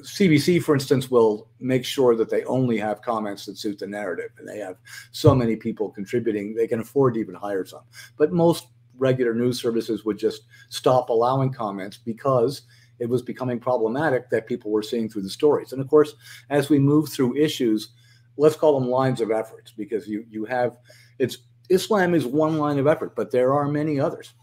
CBC, 0.07 0.63
for 0.63 0.73
instance, 0.73 1.11
will 1.11 1.49
make 1.59 1.83
sure 1.83 2.15
that 2.15 2.29
they 2.29 2.43
only 2.45 2.77
have 2.77 3.01
comments 3.01 3.45
that 3.45 3.57
suit 3.57 3.79
the 3.79 3.87
narrative, 3.87 4.31
and 4.37 4.47
they 4.47 4.59
have 4.59 4.77
so 5.11 5.35
many 5.35 5.57
people 5.57 5.89
contributing, 5.89 6.55
they 6.55 6.67
can 6.67 6.79
afford 6.79 7.15
to 7.15 7.19
even 7.19 7.35
hire 7.35 7.65
some. 7.65 7.83
But 8.17 8.31
most 8.31 8.67
regular 8.97 9.33
news 9.33 9.61
services 9.61 10.05
would 10.05 10.17
just 10.17 10.43
stop 10.69 11.09
allowing 11.09 11.51
comments 11.51 11.97
because 11.97 12.63
it 12.99 13.09
was 13.09 13.21
becoming 13.21 13.59
problematic 13.59 14.29
that 14.29 14.47
people 14.47 14.71
were 14.71 14.81
seeing 14.81 15.09
through 15.09 15.23
the 15.23 15.29
stories. 15.29 15.73
And 15.73 15.81
of 15.81 15.89
course, 15.89 16.15
as 16.49 16.69
we 16.69 16.79
move 16.79 17.09
through 17.09 17.35
issues, 17.35 17.89
let's 18.37 18.55
call 18.55 18.79
them 18.79 18.89
lines 18.89 19.19
of 19.19 19.29
efforts 19.29 19.71
because 19.71 20.07
you 20.07 20.25
you 20.29 20.45
have 20.45 20.77
it's 21.19 21.39
Islam 21.69 22.15
is 22.15 22.25
one 22.25 22.57
line 22.57 22.79
of 22.79 22.87
effort, 22.87 23.13
but 23.15 23.29
there 23.29 23.53
are 23.53 23.67
many 23.67 23.99
others. 23.99 24.33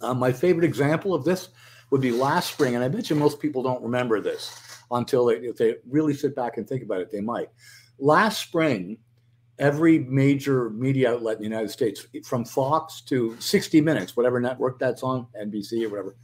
Uh, 0.00 0.14
my 0.14 0.32
favorite 0.32 0.64
example 0.64 1.14
of 1.14 1.24
this 1.24 1.50
would 1.90 2.00
be 2.00 2.10
last 2.10 2.52
spring, 2.52 2.74
and 2.74 2.84
I 2.84 2.88
bet 2.88 3.10
you 3.10 3.16
most 3.16 3.40
people 3.40 3.62
don't 3.62 3.82
remember 3.82 4.20
this 4.20 4.58
until 4.90 5.26
they, 5.26 5.36
if 5.36 5.56
they 5.56 5.76
really 5.88 6.14
sit 6.14 6.34
back 6.34 6.56
and 6.56 6.68
think 6.68 6.82
about 6.82 7.00
it, 7.00 7.10
they 7.10 7.20
might. 7.20 7.48
Last 7.98 8.40
spring, 8.40 8.98
every 9.58 10.00
major 10.00 10.70
media 10.70 11.12
outlet 11.12 11.36
in 11.36 11.42
the 11.42 11.48
United 11.48 11.70
States, 11.70 12.06
from 12.24 12.44
Fox 12.44 13.00
to 13.02 13.36
60 13.38 13.80
Minutes, 13.80 14.16
whatever 14.16 14.40
network 14.40 14.78
that's 14.78 15.02
on, 15.02 15.26
NBC 15.40 15.84
or 15.84 15.90
whatever, 15.90 16.16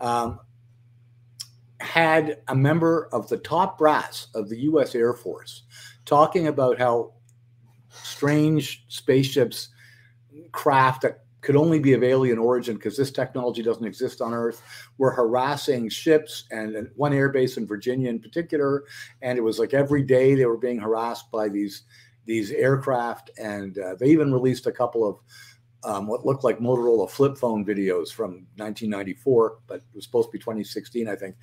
um, 0.00 0.40
had 1.80 2.42
a 2.48 2.54
member 2.54 3.08
of 3.12 3.28
the 3.28 3.38
top 3.38 3.78
brass 3.78 4.28
of 4.34 4.48
the 4.48 4.58
U.S. 4.60 4.94
Air 4.94 5.14
Force 5.14 5.62
talking 6.04 6.46
about 6.46 6.78
how 6.78 7.12
strange 7.88 8.84
spaceships, 8.88 9.70
craft 10.52 11.02
that 11.02 11.24
could 11.40 11.56
only 11.56 11.78
be 11.78 11.94
of 11.94 12.02
alien 12.02 12.38
origin 12.38 12.76
because 12.76 12.96
this 12.96 13.10
technology 13.10 13.62
doesn't 13.62 13.86
exist 13.86 14.20
on 14.20 14.34
Earth. 14.34 14.62
We're 14.98 15.12
harassing 15.12 15.88
ships 15.88 16.44
and 16.50 16.88
one 16.96 17.12
airbase 17.12 17.56
in 17.56 17.66
Virginia 17.66 18.10
in 18.10 18.20
particular, 18.20 18.84
and 19.22 19.38
it 19.38 19.42
was 19.42 19.58
like 19.58 19.74
every 19.74 20.02
day 20.02 20.34
they 20.34 20.46
were 20.46 20.58
being 20.58 20.78
harassed 20.78 21.30
by 21.30 21.48
these 21.48 21.82
these 22.26 22.50
aircraft, 22.50 23.30
and 23.38 23.78
uh, 23.78 23.94
they 23.98 24.06
even 24.06 24.32
released 24.32 24.66
a 24.66 24.72
couple 24.72 25.08
of 25.08 25.18
um, 25.82 26.06
what 26.06 26.26
looked 26.26 26.44
like 26.44 26.58
Motorola 26.58 27.08
flip 27.08 27.38
phone 27.38 27.64
videos 27.64 28.12
from 28.12 28.46
1994, 28.56 29.58
but 29.66 29.76
it 29.76 29.82
was 29.94 30.04
supposed 30.04 30.28
to 30.28 30.32
be 30.32 30.38
2016, 30.38 31.08
I 31.08 31.16
think. 31.16 31.36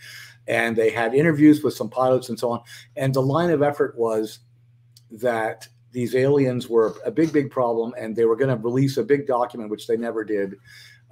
And 0.47 0.75
they 0.75 0.91
had 0.91 1.15
interviews 1.15 1.63
with 1.63 1.73
some 1.73 1.89
pilots 1.89 2.29
and 2.29 2.39
so 2.39 2.51
on. 2.51 2.61
And 2.95 3.13
the 3.13 3.21
line 3.21 3.49
of 3.49 3.63
effort 3.63 3.97
was 3.97 4.39
that 5.09 5.67
these 5.91 6.15
aliens 6.15 6.69
were 6.69 6.95
a 7.05 7.11
big, 7.11 7.31
big 7.31 7.49
problem, 7.49 7.93
and 7.97 8.15
they 8.15 8.25
were 8.25 8.35
going 8.35 8.55
to 8.55 8.61
release 8.61 8.97
a 8.97 9.03
big 9.03 9.25
document, 9.27 9.69
which 9.69 9.87
they 9.87 9.97
never 9.97 10.23
did. 10.23 10.55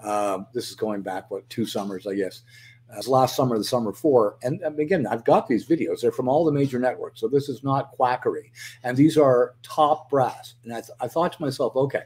Uh, 0.03 0.39
this 0.53 0.69
is 0.69 0.75
going 0.75 1.01
back 1.01 1.31
what 1.31 1.49
two 1.49 1.65
summers, 1.65 2.05
I 2.05 2.15
guess. 2.15 2.41
Uh, 2.95 3.01
last 3.07 3.35
summer, 3.35 3.57
the 3.57 3.63
summer 3.63 3.91
four, 3.91 4.37
and 4.43 4.63
um, 4.63 4.77
again, 4.77 5.07
I've 5.07 5.25
got 5.25 5.47
these 5.47 5.67
videos. 5.67 6.01
They're 6.01 6.11
from 6.11 6.29
all 6.29 6.45
the 6.45 6.51
major 6.51 6.77
networks, 6.77 7.19
so 7.19 7.27
this 7.27 7.49
is 7.49 7.63
not 7.63 7.91
quackery, 7.91 8.51
and 8.83 8.95
these 8.95 9.17
are 9.17 9.55
top 9.63 10.09
brass. 10.09 10.53
And 10.63 10.71
I, 10.71 10.81
th- 10.81 10.97
I 10.99 11.07
thought 11.07 11.33
to 11.33 11.41
myself, 11.41 11.75
okay, 11.75 12.03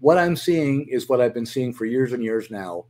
what 0.00 0.18
I'm 0.18 0.34
seeing 0.34 0.88
is 0.88 1.08
what 1.08 1.20
I've 1.20 1.34
been 1.34 1.46
seeing 1.46 1.72
for 1.72 1.84
years 1.84 2.12
and 2.12 2.24
years 2.24 2.50
now: 2.50 2.86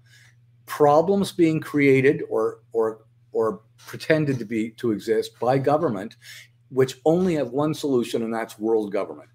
problems 0.64 1.30
being 1.30 1.60
created 1.60 2.22
or 2.30 2.60
or 2.72 3.02
or 3.32 3.60
pretended 3.76 4.38
to 4.38 4.44
be 4.44 4.70
to 4.70 4.92
exist 4.92 5.38
by 5.40 5.58
government 5.58 6.16
which 6.70 6.98
only 7.04 7.34
have 7.34 7.50
one 7.50 7.74
solution, 7.74 8.22
and 8.22 8.32
that's 8.32 8.58
world 8.58 8.92
government. 8.92 9.28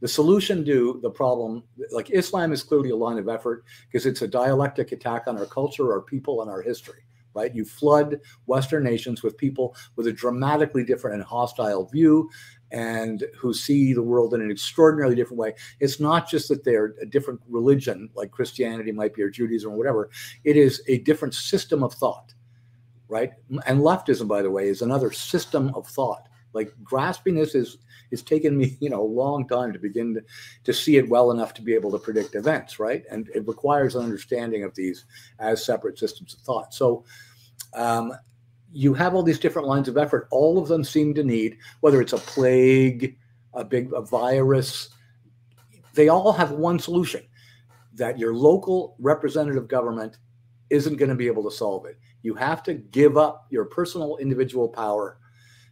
The 0.00 0.08
solution 0.08 0.64
to 0.64 0.98
the 1.02 1.10
problem, 1.10 1.62
like 1.90 2.10
Islam, 2.10 2.52
is 2.52 2.62
clearly 2.62 2.90
a 2.90 2.96
line 2.96 3.18
of 3.18 3.28
effort 3.28 3.64
because 3.86 4.06
it's 4.06 4.22
a 4.22 4.28
dialectic 4.28 4.92
attack 4.92 5.24
on 5.26 5.36
our 5.38 5.46
culture, 5.46 5.92
our 5.92 6.00
people, 6.00 6.42
and 6.42 6.50
our 6.50 6.62
history. 6.62 7.02
Right? 7.32 7.54
You 7.54 7.64
flood 7.64 8.18
Western 8.46 8.82
nations 8.82 9.22
with 9.22 9.36
people 9.36 9.76
with 9.94 10.08
a 10.08 10.12
dramatically 10.12 10.84
different 10.84 11.14
and 11.14 11.24
hostile 11.24 11.84
view, 11.84 12.28
and 12.72 13.24
who 13.36 13.52
see 13.52 13.92
the 13.92 14.02
world 14.02 14.34
in 14.34 14.40
an 14.40 14.50
extraordinarily 14.50 15.14
different 15.14 15.38
way. 15.38 15.54
It's 15.80 16.00
not 16.00 16.28
just 16.28 16.48
that 16.48 16.64
they're 16.64 16.94
a 17.00 17.06
different 17.06 17.40
religion, 17.48 18.10
like 18.14 18.30
Christianity 18.30 18.90
might 18.90 19.14
be, 19.14 19.22
or 19.22 19.30
Judaism, 19.30 19.72
or 19.72 19.76
whatever. 19.76 20.10
It 20.44 20.56
is 20.56 20.82
a 20.88 20.98
different 20.98 21.34
system 21.34 21.84
of 21.84 21.94
thought, 21.94 22.34
right? 23.06 23.32
And 23.66 23.80
leftism, 23.80 24.26
by 24.26 24.42
the 24.42 24.50
way, 24.50 24.68
is 24.68 24.82
another 24.82 25.12
system 25.12 25.72
of 25.74 25.86
thought 25.86 26.28
like 26.52 26.72
grasping 26.82 27.34
this 27.34 27.54
is 27.54 27.78
it's 28.10 28.22
taken 28.22 28.56
me 28.56 28.76
you 28.80 28.90
know 28.90 29.02
a 29.02 29.04
long 29.04 29.46
time 29.46 29.72
to 29.72 29.78
begin 29.78 30.14
to, 30.14 30.22
to 30.64 30.72
see 30.72 30.96
it 30.96 31.08
well 31.08 31.30
enough 31.30 31.54
to 31.54 31.62
be 31.62 31.74
able 31.74 31.90
to 31.90 31.98
predict 31.98 32.34
events 32.34 32.78
right 32.78 33.04
and 33.10 33.28
it 33.34 33.46
requires 33.46 33.94
an 33.94 34.02
understanding 34.02 34.64
of 34.64 34.74
these 34.74 35.04
as 35.38 35.64
separate 35.64 35.98
systems 35.98 36.34
of 36.34 36.40
thought 36.40 36.74
so 36.74 37.04
um, 37.74 38.12
you 38.72 38.94
have 38.94 39.14
all 39.14 39.22
these 39.22 39.38
different 39.38 39.68
lines 39.68 39.88
of 39.88 39.96
effort. 39.96 40.28
All 40.30 40.58
of 40.58 40.68
them 40.68 40.84
seem 40.84 41.14
to 41.14 41.24
need, 41.24 41.58
whether 41.80 42.00
it's 42.00 42.12
a 42.12 42.18
plague, 42.18 43.16
a 43.54 43.64
big 43.64 43.92
a 43.92 44.00
virus, 44.00 44.90
they 45.94 46.08
all 46.08 46.32
have 46.32 46.52
one 46.52 46.78
solution 46.78 47.22
that 47.94 48.18
your 48.18 48.34
local 48.34 48.96
representative 49.00 49.66
government 49.66 50.18
isn't 50.70 50.96
going 50.96 51.08
to 51.08 51.16
be 51.16 51.26
able 51.26 51.42
to 51.42 51.54
solve 51.54 51.84
it. 51.86 51.98
You 52.22 52.34
have 52.34 52.62
to 52.64 52.74
give 52.74 53.16
up 53.16 53.46
your 53.50 53.64
personal 53.64 54.16
individual 54.18 54.68
power 54.68 55.18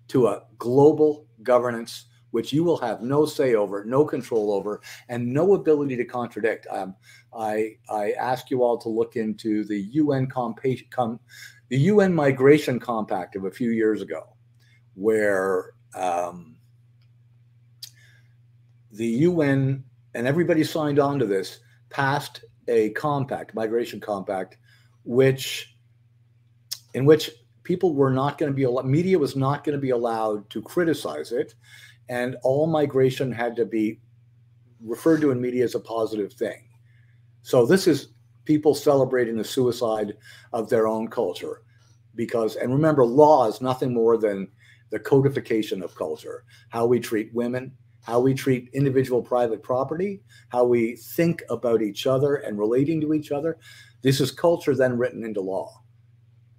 to 0.08 0.28
a 0.28 0.42
global 0.58 1.26
governance 1.42 2.06
which 2.30 2.52
you 2.52 2.62
will 2.62 2.76
have 2.76 3.00
no 3.00 3.24
say 3.24 3.54
over, 3.54 3.84
no 3.84 4.04
control 4.04 4.52
over, 4.52 4.80
and 5.08 5.26
no 5.26 5.54
ability 5.54 5.96
to 5.96 6.04
contradict. 6.04 6.66
Um, 6.70 6.94
I 7.36 7.76
I 7.88 8.12
ask 8.12 8.50
you 8.50 8.62
all 8.62 8.78
to 8.78 8.88
look 8.88 9.16
into 9.16 9.64
the 9.64 9.80
UN 9.92 10.26
comp- 10.26 10.60
com- 10.90 11.20
the 11.68 11.78
UN 11.78 12.14
Migration 12.14 12.78
Compact 12.78 13.36
of 13.36 13.44
a 13.44 13.50
few 13.50 13.70
years 13.70 14.02
ago, 14.02 14.36
where 14.94 15.72
um, 15.94 16.56
the 18.92 19.06
UN 19.06 19.84
and 20.14 20.26
everybody 20.26 20.64
signed 20.64 20.98
on 20.98 21.18
to 21.18 21.26
this 21.26 21.60
passed 21.90 22.44
a 22.68 22.90
compact, 22.90 23.54
migration 23.54 24.00
compact, 24.00 24.58
which 25.04 25.76
in 26.94 27.04
which 27.04 27.30
people 27.68 27.94
were 27.94 28.10
not 28.10 28.38
going 28.38 28.50
to 28.50 28.56
be 28.56 28.62
allowed, 28.62 28.87
media 28.87 29.18
was 29.18 29.37
not 29.37 29.62
going 29.62 29.76
to 29.76 29.80
be 29.80 29.90
allowed 29.90 30.48
to 30.48 30.62
criticize 30.62 31.32
it, 31.32 31.54
and 32.08 32.34
all 32.42 32.66
migration 32.66 33.30
had 33.30 33.54
to 33.54 33.66
be 33.66 34.00
referred 34.82 35.20
to 35.20 35.32
in 35.32 35.38
media 35.38 35.64
as 35.64 35.75
a 35.75 35.80
positive 35.80 36.32
thing. 36.32 36.66
So 37.42 37.66
this 37.66 37.87
is 37.87 38.08
people 38.46 38.75
celebrating 38.75 39.37
the 39.37 39.44
suicide 39.44 40.16
of 40.54 40.70
their 40.70 40.88
own 40.88 41.08
culture 41.08 41.60
because 42.14 42.56
and 42.56 42.72
remember 42.72 43.04
law 43.04 43.46
is 43.46 43.60
nothing 43.60 43.92
more 43.92 44.16
than 44.16 44.48
the 44.88 44.98
codification 44.98 45.82
of 45.82 45.94
culture 45.94 46.44
how 46.70 46.87
we 46.87 46.98
treat 46.98 47.32
women 47.34 47.70
how 48.02 48.18
we 48.18 48.32
treat 48.32 48.70
individual 48.72 49.22
private 49.22 49.62
property 49.62 50.22
how 50.48 50.64
we 50.64 50.96
think 50.96 51.42
about 51.50 51.82
each 51.82 52.06
other 52.06 52.37
and 52.37 52.58
relating 52.58 53.00
to 53.02 53.12
each 53.12 53.30
other 53.30 53.58
this 54.00 54.18
is 54.18 54.30
culture 54.30 54.75
then 54.75 54.96
written 54.96 55.22
into 55.22 55.42
law 55.42 55.77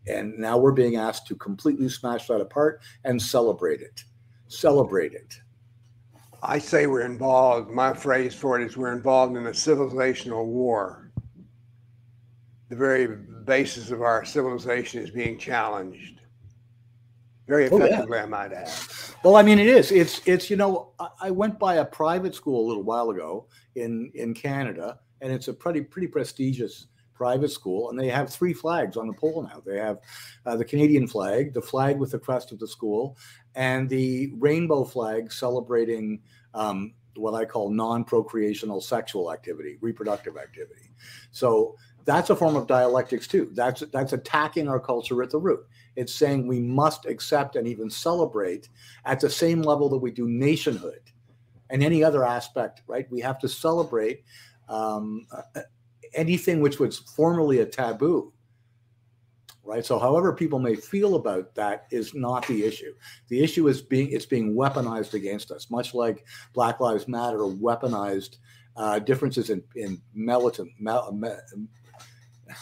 and 0.08 0.38
now 0.38 0.58
we're 0.58 0.72
being 0.72 0.96
asked 0.96 1.28
to 1.28 1.36
completely 1.36 1.90
smash 1.90 2.28
that 2.28 2.42
apart 2.42 2.82
and 3.04 3.22
celebrate 3.22 3.82
it 3.82 4.04
celebrate 4.48 5.14
it 5.14 5.40
I 6.42 6.60
say 6.60 6.88
we're 6.88 7.02
involved, 7.02 7.70
my 7.70 7.94
phrase 7.94 8.34
for 8.34 8.60
it 8.60 8.66
is 8.66 8.78
we're 8.78 8.94
involved 8.94 9.36
in 9.36 9.48
a 9.48 9.52
civilizational 9.52 10.46
war. 10.46 11.12
The 12.70 12.76
very 12.76 13.08
basis 13.46 13.92
of 13.92 14.02
our 14.02 14.24
civilization 14.24 15.02
is 15.02 15.10
being 15.10 15.38
challenged. 15.38 16.22
Very 17.48 17.66
effectively, 17.66 17.98
oh, 18.14 18.16
yeah. 18.16 18.24
I 18.24 18.26
might 18.28 18.54
add. 18.54 18.72
Well, 19.24 19.36
I 19.36 19.42
mean, 19.42 19.58
it 19.58 19.68
is. 19.68 19.92
It's, 19.92 20.22
it's, 20.26 20.50
you 20.50 20.56
know, 20.56 20.94
I 21.20 21.32
went 21.32 21.58
by 21.58 21.76
a 21.76 21.86
private 21.86 22.36
school 22.36 22.66
a 22.66 22.68
little 22.68 22.84
while 22.84 23.10
ago 23.10 23.48
in, 23.76 24.12
in 24.14 24.36
Canada, 24.36 25.00
and 25.22 25.34
it's 25.34 25.48
a 25.48 25.54
pretty, 25.54 25.82
pretty 25.82 26.08
prestigious 26.08 26.88
private 27.20 27.52
school, 27.52 27.90
and 27.90 28.00
they 28.00 28.08
have 28.08 28.30
three 28.30 28.54
flags 28.54 28.96
on 28.96 29.06
the 29.06 29.14
pole 29.14 29.44
now. 29.44 29.62
They 29.66 29.78
have 29.78 30.00
uh, 30.46 30.56
the 30.56 30.64
Canadian 30.64 31.06
flag, 31.06 31.54
the 31.54 31.62
flag 31.62 32.00
with 32.00 32.12
the 32.12 32.18
crest 32.18 32.54
of 32.54 32.60
the 32.60 32.68
school, 32.68 33.18
and 33.56 33.90
the 33.90 34.32
rainbow 34.38 34.86
flag 34.86 35.30
celebrating 35.34 36.22
um, 36.54 36.94
what 37.18 37.34
I 37.34 37.44
call 37.44 37.72
non-procreational 37.72 38.82
sexual 38.82 39.34
activity, 39.34 39.78
reproductive 39.82 40.38
activity. 40.38 40.92
So 41.32 41.76
that's 42.06 42.30
a 42.30 42.38
form 42.38 42.56
of 42.56 42.68
dialectics 42.68 43.28
too. 43.28 43.52
That's 43.54 43.84
that's 43.92 44.14
attacking 44.14 44.70
our 44.70 44.80
culture 44.80 45.22
at 45.22 45.30
the 45.30 45.40
root. 45.40 45.68
It's 45.98 46.16
saying 46.16 46.48
we 46.48 46.62
must 46.62 47.06
accept 47.06 47.58
and 47.58 47.68
even 47.68 47.90
celebrate 47.90 48.70
at 49.04 49.20
the 49.20 49.30
same 49.30 49.62
level 49.62 49.90
that 49.90 49.98
we 49.98 50.12
do 50.12 50.26
nationhood 50.26 51.02
and 51.70 51.84
any 51.84 52.02
other 52.02 52.24
aspect. 52.24 52.82
Right? 52.88 53.12
We 53.12 53.20
have 53.20 53.40
to 53.40 53.50
celebrate 53.50 54.24
um, 54.70 55.28
anything 56.14 56.60
which 56.60 56.80
was 56.80 56.98
formerly 57.00 57.60
a 57.60 57.66
taboo 57.66 58.34
right? 59.70 59.86
So 59.86 60.00
however 60.00 60.34
people 60.34 60.58
may 60.58 60.76
feel 60.76 61.16
about 61.16 61.54
that 61.54 61.86
is 61.92 62.16
not 62.16 62.46
the 62.48 62.66
issue. 62.66 62.94
The 63.28 63.44
issue 63.44 63.68
is 63.68 63.82
being 63.82 64.12
it's 64.12 64.26
being 64.26 64.56
weaponized 64.56 65.14
against 65.14 65.52
us, 65.52 65.70
much 65.70 65.94
like 65.94 66.26
Black 66.54 66.80
Lives 66.80 67.08
Matter 67.08 67.38
weaponized 67.40 68.38
uh, 68.76 68.98
differences 68.98 69.52
in 69.52 69.64
in 69.76 70.02
melatonin 70.18 70.74
mel, 70.80 71.12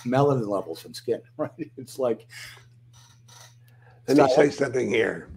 melanin 0.05 0.47
levels 0.47 0.83
in 0.85 0.93
skin, 0.93 1.21
right? 1.37 1.71
It's 1.77 1.97
like. 1.97 2.27
Let 4.07 4.17
me 4.17 4.33
say 4.35 4.49
something 4.49 4.89
here. 4.89 5.29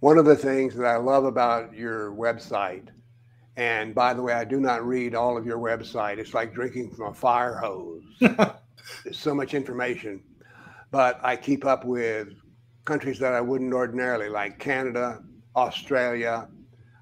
One 0.00 0.18
of 0.18 0.24
the 0.24 0.34
things 0.34 0.74
that 0.74 0.86
I 0.86 0.96
love 0.96 1.24
about 1.24 1.74
your 1.74 2.10
website, 2.10 2.88
and 3.60 3.94
by 3.94 4.14
the 4.14 4.22
way, 4.22 4.32
I 4.32 4.44
do 4.44 4.58
not 4.60 4.86
read 4.86 5.14
all 5.14 5.36
of 5.36 5.44
your 5.44 5.58
website. 5.58 6.18
It's 6.18 6.34
like 6.34 6.54
drinking 6.54 6.90
from 6.90 7.08
a 7.08 7.14
fire 7.14 7.56
hose. 7.56 8.02
There's 8.20 9.18
so 9.18 9.34
much 9.34 9.54
information 9.54 10.22
but 10.90 11.20
I 11.22 11.36
keep 11.36 11.64
up 11.64 11.84
with 11.84 12.28
countries 12.84 13.18
that 13.20 13.32
I 13.32 13.40
wouldn't 13.40 13.72
ordinarily, 13.72 14.28
like 14.28 14.58
Canada, 14.58 15.22
Australia. 15.54 16.48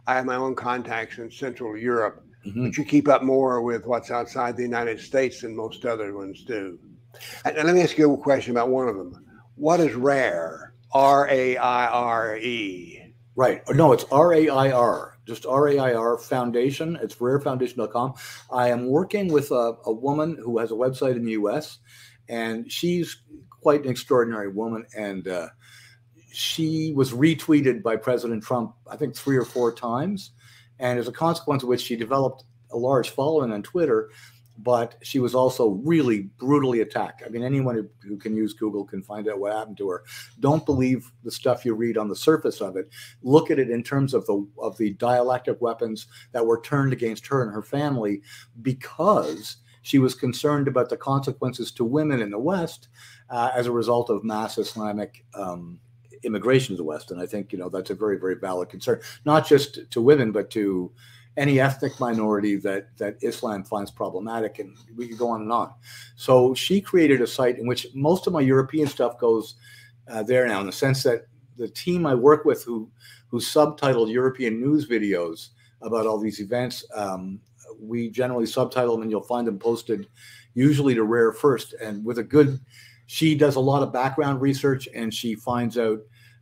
I 0.07 0.15
have 0.15 0.27
my 0.27 0.37
own 0.37 0.55
contacts 0.55 1.19
in 1.19 1.31
Central 1.31 1.77
Europe, 1.77 2.25
mm-hmm. 2.47 2.67
but 2.67 2.77
you 2.77 2.85
keep 2.85 3.09
up 3.09 3.23
more 3.23 3.63
with 3.63 3.87
what's 3.87 4.11
outside 4.11 4.57
the 4.57 4.63
United 4.63 5.01
States 5.01 5.41
than 5.43 5.57
most 5.57 5.85
other 5.85 6.15
ones 6.15 6.45
do. 6.45 6.79
And, 7.45 7.57
and 7.57 7.67
let 7.67 7.75
me 7.75 7.83
ask 7.83 7.97
you 7.97 8.13
a 8.13 8.19
question 8.19 8.53
about 8.53 8.69
one 8.69 8.89
of 8.89 8.97
them. 8.97 9.25
What 9.55 9.81
is 9.81 9.95
rare? 9.95 10.75
R 10.93 11.29
A 11.29 11.57
I 11.57 11.87
R 11.87 12.37
E. 12.37 13.15
Right. 13.35 13.63
No, 13.71 13.93
it's 13.93 14.05
R 14.11 14.35
A 14.35 14.49
I 14.49 14.71
R, 14.71 15.18
just 15.29 15.47
R 15.47 15.69
A 15.69 15.79
I 15.79 15.95
R 15.95 16.19
Foundation. 16.19 16.99
It's 17.01 17.17
rarefoundation.com. 17.17 18.15
I 18.51 18.71
am 18.71 18.87
working 18.87 19.31
with 19.31 19.51
a, 19.51 19.75
a 19.85 19.93
woman 19.93 20.39
who 20.43 20.59
has 20.59 20.73
a 20.73 20.75
website 20.75 21.17
in 21.17 21.25
the 21.25 21.33
US, 21.33 21.79
and 22.29 22.71
she's 22.73 23.19
quite 23.61 23.85
an 23.85 23.91
extraordinary 23.91 24.49
woman. 24.49 24.87
And 24.97 25.29
uh, 25.29 25.49
she 26.33 26.93
was 26.97 27.13
retweeted 27.13 27.83
by 27.83 27.97
President 27.97 28.43
Trump, 28.43 28.75
I 28.91 28.97
think, 28.97 29.15
three 29.15 29.37
or 29.37 29.45
four 29.45 29.73
times. 29.73 30.33
And 30.79 30.99
as 30.99 31.09
a 31.09 31.13
consequence 31.13 31.63
of 31.63 31.69
which, 31.69 31.83
she 31.83 31.97
developed 31.97 32.45
a 32.71 32.77
large 32.79 33.11
following 33.11 33.53
on 33.53 33.63
Twitter. 33.63 34.11
But 34.61 34.97
she 35.03 35.21
was 35.21 35.35
also 35.35 35.81
really 35.85 36.31
brutally 36.39 36.81
attacked. 36.81 37.23
I 37.25 37.29
mean, 37.29 37.45
anyone 37.45 37.77
who, 37.77 37.89
who 38.07 38.17
can 38.17 38.37
use 38.37 38.53
Google 38.53 38.85
can 38.85 39.03
find 39.03 39.29
out 39.29 39.39
what 39.39 39.53
happened 39.53 39.77
to 39.79 39.89
her. 39.89 40.05
Don't 40.41 40.67
believe 40.67 41.13
the 41.23 41.31
stuff 41.31 41.65
you 41.65 41.75
read 41.75 41.97
on 41.97 42.09
the 42.09 42.17
surface 42.17 42.61
of 42.61 42.77
it. 42.77 42.91
Look 43.23 43.51
at 43.51 43.61
it 43.61 43.71
in 43.71 43.83
terms 43.83 44.15
of 44.15 44.27
the 44.27 44.47
of 44.59 44.77
the 44.77 44.95
dialectic 44.95 45.61
weapons 45.61 46.09
that 46.33 46.45
were 46.45 46.61
turned 46.61 46.93
against 46.93 47.27
her 47.29 47.43
and 47.43 47.53
her 47.53 47.63
family 47.63 48.23
because 48.63 49.59
she 49.83 49.99
was 49.99 50.15
concerned 50.15 50.69
about 50.69 50.91
the 50.91 50.97
consequences 50.97 51.73
to 51.73 51.85
women 51.85 52.21
in 52.21 52.31
the 52.31 52.39
West 52.39 52.89
uh, 53.31 53.51
as 53.55 53.67
a 53.67 53.73
result 53.73 54.11
of 54.11 54.25
mass 54.25 54.59
Islamic 54.59 55.25
um, 55.35 55.79
immigration 56.25 56.75
to 56.75 56.77
the 56.77 56.85
West. 56.85 57.11
And 57.11 57.21
I 57.21 57.27
think 57.27 57.53
you 57.53 57.59
know 57.59 57.69
that's 57.69 57.91
a 57.91 57.95
very 57.95 58.19
very 58.19 58.35
valid 58.35 58.69
concern, 58.69 59.01
not 59.25 59.47
just 59.47 59.91
to 59.91 60.01
women, 60.01 60.33
but 60.33 60.51
to 60.51 60.93
any 61.39 61.61
ethnic 61.61 61.99
minority 62.01 62.57
that 62.57 62.97
that 62.99 63.17
Islam 63.23 63.65
finds 63.65 63.91
problematic, 63.91 64.59
and 64.59 64.77
we 64.97 65.09
could 65.09 65.19
go 65.19 65.29
on 65.29 65.43
and 65.43 65.53
on. 65.53 65.73
So 66.17 66.55
she 66.55 66.81
created 66.81 67.21
a 67.21 67.27
site 67.27 67.59
in 67.59 67.67
which 67.67 67.87
most 67.95 68.27
of 68.27 68.33
my 68.33 68.41
European 68.41 68.89
stuff 68.89 69.19
goes 69.19 69.55
uh, 70.09 70.23
there 70.23 70.47
now, 70.47 70.61
in 70.61 70.67
the 70.67 70.73
sense 70.73 71.03
that 71.05 71.27
the 71.57 71.69
team 71.69 72.05
I 72.05 72.15
work 72.15 72.45
with, 72.45 72.65
who 72.65 72.91
who 73.29 73.39
subtitled 73.39 74.13
European 74.13 74.61
news 74.61 74.89
videos 74.89 75.51
about 75.81 76.07
all 76.07 76.19
these 76.19 76.41
events, 76.41 76.85
um, 76.95 77.41
we 77.81 78.11
generally 78.11 78.47
subtitle 78.47 78.95
them, 78.95 79.03
and 79.03 79.11
you'll 79.11 79.23
find 79.23 79.47
them 79.47 79.59
posted 79.59 80.09
usually 80.55 80.95
to 80.95 81.05
RAIR 81.05 81.33
first, 81.33 81.75
and 81.75 82.05
with 82.05 82.19
a 82.19 82.25
good 82.25 82.61
she 83.09 83.35
does 83.35 83.57
a 83.57 83.61
lot 83.61 83.83
of 83.83 83.91
background 83.91 84.43
research 84.43 84.87
and 84.95 85.13
she 85.13 85.35
finds 85.35 85.79
out 85.79 85.99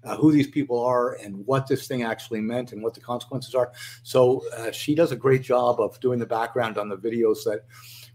uh, 0.07 0.17
who 0.17 0.33
these 0.33 0.47
people 0.47 0.83
are 0.83 1.15
and 1.15 1.45
what 1.47 1.67
this 1.67 1.87
thing 1.87 2.03
actually 2.03 2.41
meant 2.41 2.73
and 2.73 2.83
what 2.83 2.95
the 2.95 3.01
consequences 3.01 3.55
are. 3.55 3.73
So 4.03 4.45
uh, 4.57 4.71
she 4.71 4.95
does 4.95 5.13
a 5.13 5.17
great 5.17 5.43
job 5.43 5.81
of 5.81 5.99
doing 6.01 6.19
the 6.19 6.27
background 6.27 6.79
on 6.79 6.89
the 6.89 6.97
videos 6.97 7.45
that 7.45 7.65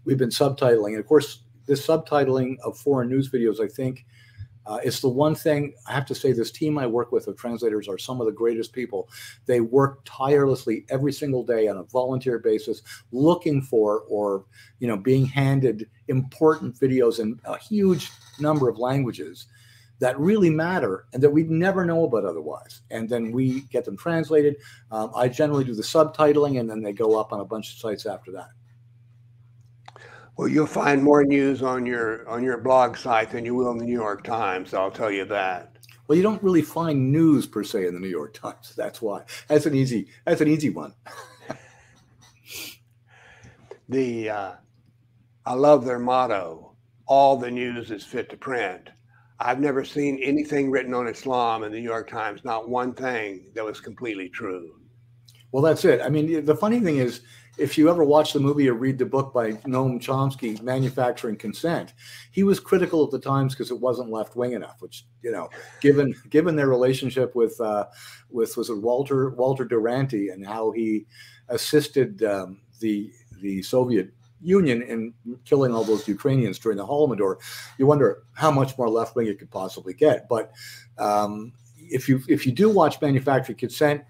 we've 0.04 0.18
been 0.18 0.30
subtitling. 0.30 0.90
And 0.90 0.98
of 0.98 1.06
course, 1.06 1.44
this 1.66 1.86
subtitling 1.86 2.56
of 2.64 2.78
foreign 2.78 3.08
news 3.08 3.30
videos, 3.30 3.60
I 3.60 3.68
think, 3.68 4.06
uh, 4.64 4.78
it's 4.84 5.00
the 5.00 5.08
one 5.08 5.34
thing 5.34 5.74
I 5.88 5.92
have 5.92 6.06
to 6.06 6.14
say. 6.14 6.32
This 6.32 6.52
team 6.52 6.78
I 6.78 6.86
work 6.86 7.10
with 7.10 7.26
of 7.26 7.36
translators 7.36 7.88
are 7.88 7.98
some 7.98 8.20
of 8.20 8.26
the 8.26 8.32
greatest 8.32 8.72
people. 8.72 9.08
They 9.46 9.60
work 9.60 10.00
tirelessly 10.04 10.86
every 10.88 11.12
single 11.12 11.42
day 11.42 11.66
on 11.66 11.78
a 11.78 11.82
volunteer 11.82 12.38
basis, 12.38 12.82
looking 13.10 13.60
for 13.60 14.02
or 14.08 14.44
you 14.78 14.86
know 14.86 14.96
being 14.96 15.26
handed 15.26 15.88
important 16.06 16.78
videos 16.78 17.18
in 17.18 17.40
a 17.44 17.58
huge 17.58 18.10
number 18.38 18.68
of 18.68 18.78
languages 18.78 19.46
that 20.02 20.18
really 20.18 20.50
matter 20.50 21.06
and 21.12 21.22
that 21.22 21.30
we'd 21.30 21.48
never 21.48 21.84
know 21.84 22.04
about 22.04 22.24
otherwise. 22.24 22.82
And 22.90 23.08
then 23.08 23.30
we 23.30 23.60
get 23.70 23.84
them 23.84 23.96
translated. 23.96 24.56
Um, 24.90 25.12
I 25.14 25.28
generally 25.28 25.62
do 25.62 25.76
the 25.76 25.82
subtitling, 25.82 26.58
and 26.58 26.68
then 26.68 26.82
they 26.82 26.92
go 26.92 27.20
up 27.20 27.32
on 27.32 27.38
a 27.38 27.44
bunch 27.44 27.72
of 27.72 27.78
sites 27.78 28.04
after 28.04 28.32
that. 28.32 28.48
Well, 30.36 30.48
you'll 30.48 30.66
find 30.66 31.04
more 31.04 31.22
news 31.24 31.62
on 31.62 31.86
your 31.86 32.28
on 32.28 32.42
your 32.42 32.58
blog 32.58 32.96
site 32.96 33.30
than 33.30 33.44
you 33.44 33.54
will 33.54 33.70
in 33.70 33.78
the 33.78 33.84
New 33.84 33.92
York 33.92 34.24
Times. 34.24 34.74
I'll 34.74 34.90
tell 34.90 35.10
you 35.10 35.24
that. 35.26 35.76
Well, 36.08 36.16
you 36.16 36.22
don't 36.24 36.42
really 36.42 36.62
find 36.62 37.12
news 37.12 37.46
per 37.46 37.62
se 37.62 37.86
in 37.86 37.94
the 37.94 38.00
New 38.00 38.08
York 38.08 38.34
Times. 38.34 38.74
That's 38.76 39.00
why. 39.00 39.22
That's 39.46 39.66
an 39.66 39.76
easy. 39.76 40.08
That's 40.24 40.40
an 40.40 40.48
easy 40.48 40.70
one. 40.70 40.94
the 43.88 44.30
uh, 44.30 44.52
I 45.46 45.54
love 45.54 45.84
their 45.84 46.00
motto. 46.00 46.72
All 47.06 47.36
the 47.36 47.52
news 47.52 47.92
is 47.92 48.02
fit 48.04 48.30
to 48.30 48.36
print. 48.36 48.90
I've 49.44 49.60
never 49.60 49.84
seen 49.84 50.18
anything 50.22 50.70
written 50.70 50.94
on 50.94 51.08
Islam 51.08 51.64
in 51.64 51.72
the 51.72 51.78
New 51.78 51.84
York 51.84 52.08
Times, 52.08 52.44
not 52.44 52.68
one 52.68 52.94
thing 52.94 53.50
that 53.54 53.64
was 53.64 53.80
completely 53.80 54.28
true. 54.28 54.76
Well, 55.50 55.62
that's 55.62 55.84
it. 55.84 56.00
I 56.00 56.08
mean, 56.08 56.44
the 56.44 56.56
funny 56.56 56.80
thing 56.80 56.98
is, 56.98 57.20
if 57.58 57.76
you 57.76 57.90
ever 57.90 58.04
watch 58.04 58.32
the 58.32 58.40
movie 58.40 58.68
or 58.68 58.74
read 58.74 58.98
the 58.98 59.04
book 59.04 59.34
by 59.34 59.52
Noam 59.52 60.00
Chomsky, 60.00 60.60
Manufacturing 60.62 61.36
Consent, 61.36 61.92
he 62.30 62.44
was 62.44 62.58
critical 62.58 63.04
of 63.04 63.10
the 63.10 63.18
Times 63.18 63.54
because 63.54 63.70
it 63.70 63.78
wasn't 63.78 64.10
left 64.10 64.36
wing 64.36 64.52
enough. 64.52 64.80
Which 64.80 65.04
you 65.22 65.30
know, 65.30 65.50
given 65.82 66.14
given 66.30 66.56
their 66.56 66.68
relationship 66.68 67.34
with 67.34 67.60
uh, 67.60 67.86
with 68.30 68.56
was 68.56 68.70
it 68.70 68.78
Walter 68.80 69.30
Walter 69.30 69.66
Duranty 69.66 70.30
and 70.30 70.46
how 70.46 70.70
he 70.70 71.06
assisted 71.48 72.22
um, 72.22 72.62
the 72.80 73.12
the 73.42 73.60
Soviet 73.62 74.10
Union 74.42 74.82
in 74.82 75.14
killing 75.44 75.72
all 75.72 75.84
those 75.84 76.06
Ukrainians 76.08 76.58
during 76.58 76.78
the 76.78 76.86
Holodomor, 76.86 77.36
you 77.78 77.86
wonder 77.86 78.24
how 78.34 78.50
much 78.50 78.76
more 78.76 78.88
left 78.88 79.14
wing 79.16 79.26
it 79.26 79.38
could 79.38 79.50
possibly 79.50 79.94
get. 79.94 80.28
But 80.28 80.52
um, 80.98 81.52
if 81.78 82.08
you 82.08 82.22
if 82.28 82.46
you 82.46 82.52
do 82.52 82.68
watch 82.68 83.00
Manufacturing 83.00 83.58
Consent, 83.58 84.02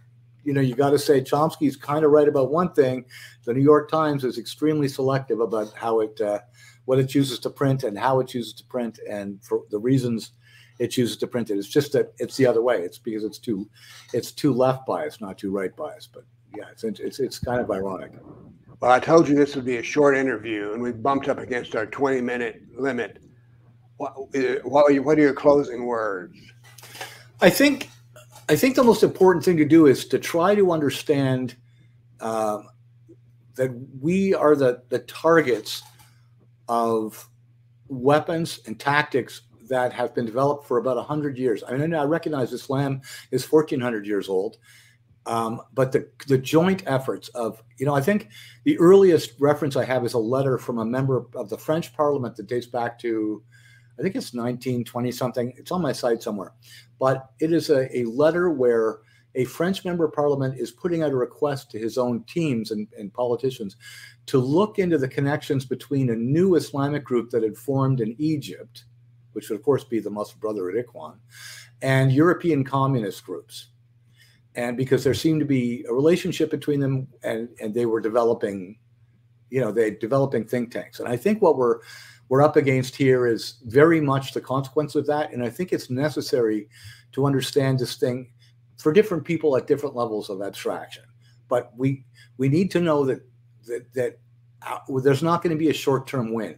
you 0.45 0.53
know 0.53 0.61
you 0.61 0.75
got 0.75 0.91
to 0.91 0.99
say 0.99 1.21
Chomsky's 1.21 1.77
kind 1.77 2.05
of 2.05 2.11
right 2.11 2.29
about 2.29 2.51
one 2.51 2.73
thing. 2.73 3.05
The 3.45 3.55
New 3.55 3.63
York 3.63 3.91
Times 3.91 4.25
is 4.25 4.39
extremely 4.39 4.89
selective 4.89 5.41
about 5.41 5.73
how 5.75 6.01
it 6.01 6.21
uh, 6.21 6.41
what 6.85 6.99
it 6.99 7.09
chooses 7.09 7.39
to 7.41 7.51
print 7.51 7.85
and 7.85 7.99
how 7.99 8.21
it 8.21 8.29
chooses 8.29 8.53
to 8.55 8.65
print 8.65 8.99
and 9.09 9.43
for 9.43 9.63
the 9.71 9.79
reasons 9.79 10.33
it 10.79 10.89
chooses 10.89 11.17
to 11.19 11.27
print 11.27 11.51
it. 11.51 11.59
It's 11.59 11.69
just 11.69 11.93
that 11.93 12.13
it's 12.19 12.37
the 12.37 12.47
other 12.47 12.63
way. 12.63 12.79
It's 12.79 12.99
because 12.99 13.25
it's 13.25 13.39
too 13.39 13.69
it's 14.13 14.33
too 14.33 14.53
left 14.53 14.87
biased, 14.87 15.21
not 15.21 15.39
too 15.39 15.51
right 15.51 15.75
biased. 15.77 16.13
But 16.13 16.25
yeah, 16.57 16.65
it's 16.71 16.85
it's 16.85 17.21
it's 17.21 17.39
kind 17.39 17.61
of 17.61 17.71
ironic. 17.71 18.13
Well, 18.83 18.91
I 18.91 18.99
told 18.99 19.29
you 19.29 19.37
this 19.37 19.55
would 19.55 19.65
be 19.65 19.77
a 19.77 19.83
short 19.83 20.17
interview, 20.17 20.73
and 20.73 20.83
we 20.83 20.91
bumped 20.91 21.29
up 21.29 21.39
against 21.39 21.77
our 21.77 21.87
20 21.87 22.21
minute 22.21 22.63
limit. 22.75 23.23
What, 23.97 24.15
what, 24.65 24.91
are, 24.91 25.03
what 25.03 25.19
are 25.21 25.23
your 25.23 25.35
closing 25.35 25.87
words? 25.87 26.37
I 27.41 27.49
think 27.49 27.91
I 28.49 28.57
think 28.57 28.75
the 28.75 28.83
most 28.83 29.05
important 29.05 29.45
thing 29.45 29.57
to 29.59 29.65
do 29.65 29.87
is 29.87 30.07
to 30.07 30.19
try 30.19 30.57
to 30.57 30.73
understand 30.73 31.55
uh, 32.19 32.63
that 33.55 33.71
we 34.01 34.35
are 34.35 34.57
the, 34.57 34.83
the 34.89 34.99
targets 34.99 35.85
of 36.69 37.29
weapons 37.87 38.59
and 38.67 38.81
tactics 38.81 39.43
that 39.69 39.93
have 39.93 40.13
been 40.13 40.27
developed 40.27 40.67
for 40.67 40.79
about 40.79 40.97
100 40.97 41.39
years. 41.39 41.63
I 41.69 41.77
mean, 41.77 41.95
I 41.95 42.03
recognize 42.03 42.53
Islam 42.53 43.01
is 43.31 43.49
1400 43.49 44.09
years 44.09 44.29
old, 44.29 44.57
um, 45.27 45.63
but 45.73 45.93
the, 45.93 46.09
the 46.27 46.39
joint 46.39 46.83
efforts 46.87 47.29
of, 47.29 47.63
you 47.79 47.87
know, 47.87 47.95
I 47.95 48.01
think 48.01 48.29
the 48.65 48.79
earliest 48.79 49.35
reference 49.39 49.77
I 49.77 49.85
have 49.85 50.05
is 50.05 50.15
a 50.15 50.19
letter 50.19 50.59
from 50.59 50.79
a 50.79 50.85
member 50.85 51.27
of 51.35 51.49
the 51.49 51.59
French 51.59 51.95
parliament 51.95 52.37
that 52.37 52.49
dates 52.49 52.67
back 52.67 52.99
to, 53.01 53.43
I 53.99 54.03
think 54.03 54.17
it's 54.17 54.35
1920 54.35 55.13
something. 55.13 55.53
It's 55.57 55.71
on 55.71 55.83
my 55.83 55.93
site 55.93 56.23
somewhere. 56.23 56.55
But 56.99 57.31
it 57.41 57.53
is 57.53 57.71
a, 57.71 57.97
a 57.97 58.05
letter 58.05 58.51
where 58.51 58.99
a 59.35 59.45
French 59.45 59.85
member 59.85 60.05
of 60.05 60.13
parliament 60.13 60.59
is 60.59 60.73
putting 60.73 61.03
out 61.03 61.13
a 61.13 61.17
request 61.17 61.71
to 61.71 61.79
his 61.79 61.97
own 61.99 62.25
teams 62.25 62.71
and, 62.71 62.89
and 62.99 63.15
politicians 63.15 63.77
to 64.27 64.39
look 64.39 64.79
into 64.79 64.99
the 64.99 65.09
connections 65.09 65.65
between 65.65 66.11
a 66.11 66.17
new 66.17 66.57
Islamic 66.57 67.05
group 67.05 67.31
that 67.31 67.43
had 67.43 67.57
formed 67.57 68.01
in 68.01 68.15
Egypt, 68.19 68.85
which 69.33 69.49
would, 69.49 69.59
of 69.59 69.65
course, 69.65 69.85
be 69.85 70.01
the 70.01 70.11
Muslim 70.11 70.41
Brotherhood 70.41 70.85
Ikhwan, 70.85 71.15
and 71.81 72.13
European 72.13 72.65
communist 72.65 73.25
groups 73.25 73.69
and 74.55 74.77
because 74.77 75.03
there 75.03 75.15
seemed 75.15 75.41
to 75.41 75.47
be 75.47 75.85
a 75.89 75.93
relationship 75.93 76.51
between 76.51 76.81
them 76.81 77.09
and 77.23 77.49
and 77.61 77.75
they 77.75 77.87
were 77.87 78.01
developing 78.01 78.79
you 79.51 79.61
know 79.61 79.73
they 79.73 79.91
developing 79.91 80.45
think 80.45 80.71
tanks. 80.71 81.01
And 81.01 81.09
i 81.09 81.17
think 81.17 81.43
what 81.43 81.57
we're 81.57 81.81
we're 82.29 82.43
up 82.43 82.57
against 82.57 82.97
here 82.97 83.27
is 83.27 83.59
very 83.65 84.01
much 84.01 84.33
the 84.33 84.41
consequence 84.41 84.95
of 84.95 85.07
that. 85.07 85.33
And 85.33 85.45
i 85.45 85.51
think 85.51 85.73
it's 85.73 85.91
necessary 85.91 86.69
to 87.13 87.27
understand 87.27 87.79
this 87.79 87.97
thing 87.97 88.31
for 88.79 88.93
different 88.93 89.25
people 89.25 89.57
at 89.57 89.67
different 89.67 89.95
levels 89.95 90.29
of 90.29 90.43
abstraction. 90.43 91.05
But 91.49 91.73
we 91.77 92.05
we 92.39 92.49
need 92.49 92.71
to 92.73 92.81
know 92.81 93.05
that 93.05 93.21
that 93.67 93.93
that 93.95 94.19
uh, 94.67 94.79
there's 95.03 95.23
not 95.23 95.43
going 95.43 95.55
to 95.55 95.59
be 95.59 95.71
a 95.71 95.75
short-term 95.75 96.33
win. 96.33 96.57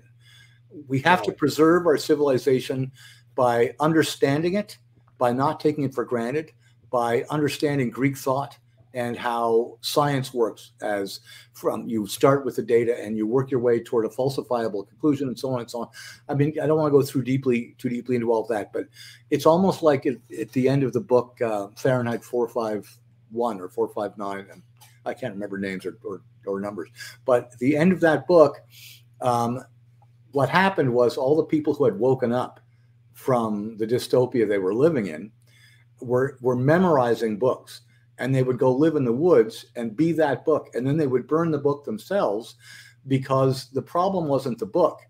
We 0.89 1.01
have 1.01 1.23
to 1.23 1.33
preserve 1.33 1.87
our 1.87 1.97
civilization 1.97 2.93
by 3.35 3.75
understanding 3.81 4.55
it 4.55 4.79
by 5.19 5.33
not 5.33 5.61
taking 5.61 5.85
it 5.85 5.95
for 5.95 6.05
granted 6.05 6.53
by 6.95 7.25
understanding 7.29 7.91
Greek 7.91 8.17
thought 8.17 8.57
and 8.93 9.17
how 9.17 9.77
science 9.81 10.33
works 10.33 10.71
as 10.81 11.19
from 11.53 11.89
you 11.89 12.07
start 12.07 12.45
with 12.45 12.55
the 12.55 12.63
data 12.63 12.97
and 13.03 13.17
you 13.17 13.27
work 13.27 13.51
your 13.51 13.59
way 13.59 13.81
toward 13.83 14.05
a 14.05 14.09
falsifiable 14.09 14.87
conclusion 14.89 15.27
and 15.27 15.37
so 15.37 15.53
on 15.53 15.59
and 15.59 15.69
so 15.69 15.81
on. 15.81 15.89
I 16.29 16.35
mean, 16.35 16.55
I 16.63 16.69
don't 16.69 16.79
want 16.79 16.93
to 16.93 16.97
go 16.97 17.03
through 17.03 17.25
deeply 17.25 17.75
too 17.79 17.89
deeply 17.89 18.15
into 18.15 18.31
all 18.31 18.43
of 18.43 18.49
that, 18.51 18.73
but 18.73 18.85
it's 19.31 19.45
almost 19.45 19.83
like 19.83 20.07
at, 20.07 20.19
at 20.41 20.53
the 20.53 20.69
end 20.69 20.85
of 20.85 20.93
the 20.93 21.01
book, 21.01 21.41
uh, 21.41 21.67
Fahrenheit 21.75 22.23
451 22.23 23.61
or 23.61 23.69
459, 23.69 24.47
and 24.53 24.63
I 25.05 25.15
can't 25.15 25.35
remember 25.35 25.59
names 25.59 25.85
or, 25.85 25.99
or, 26.05 26.23
or 26.47 26.61
numbers, 26.61 26.91
but 27.25 27.59
the 27.59 27.77
end 27.77 27.91
of 27.91 27.99
that 28.03 28.29
book, 28.29 28.61
um, 29.21 29.65
what 30.31 30.49
happened 30.49 30.95
was 30.95 31.17
all 31.17 31.35
the 31.35 31.43
people 31.43 31.75
who 31.75 31.87
had 31.87 31.99
woken 31.99 32.33
up 32.33 32.61
from 33.15 33.77
the 33.79 33.87
dystopia 33.87 34.49
they 34.49 34.59
were 34.59 34.75
living 34.75 35.09
in 35.09 35.33
were 36.01 36.39
were 36.41 36.57
memorizing 36.57 37.39
books 37.39 37.83
and 38.19 38.35
they 38.35 38.43
would 38.43 38.59
go 38.59 38.73
live 38.73 38.97
in 38.97 39.05
the 39.05 39.13
woods 39.13 39.67
and 39.77 39.97
be 39.97 40.13
that 40.13 40.45
book 40.45 40.69
and 40.75 40.87
then 40.87 40.97
they 40.97 41.07
would 41.07 41.27
burn 41.27 41.51
the 41.51 41.59
book 41.59 41.85
themselves 41.85 42.57
because 43.07 43.71
the 43.71 43.83
problem 43.83 44.27
wasn't 44.27 44.59
the 44.59 44.67
book 44.67 45.01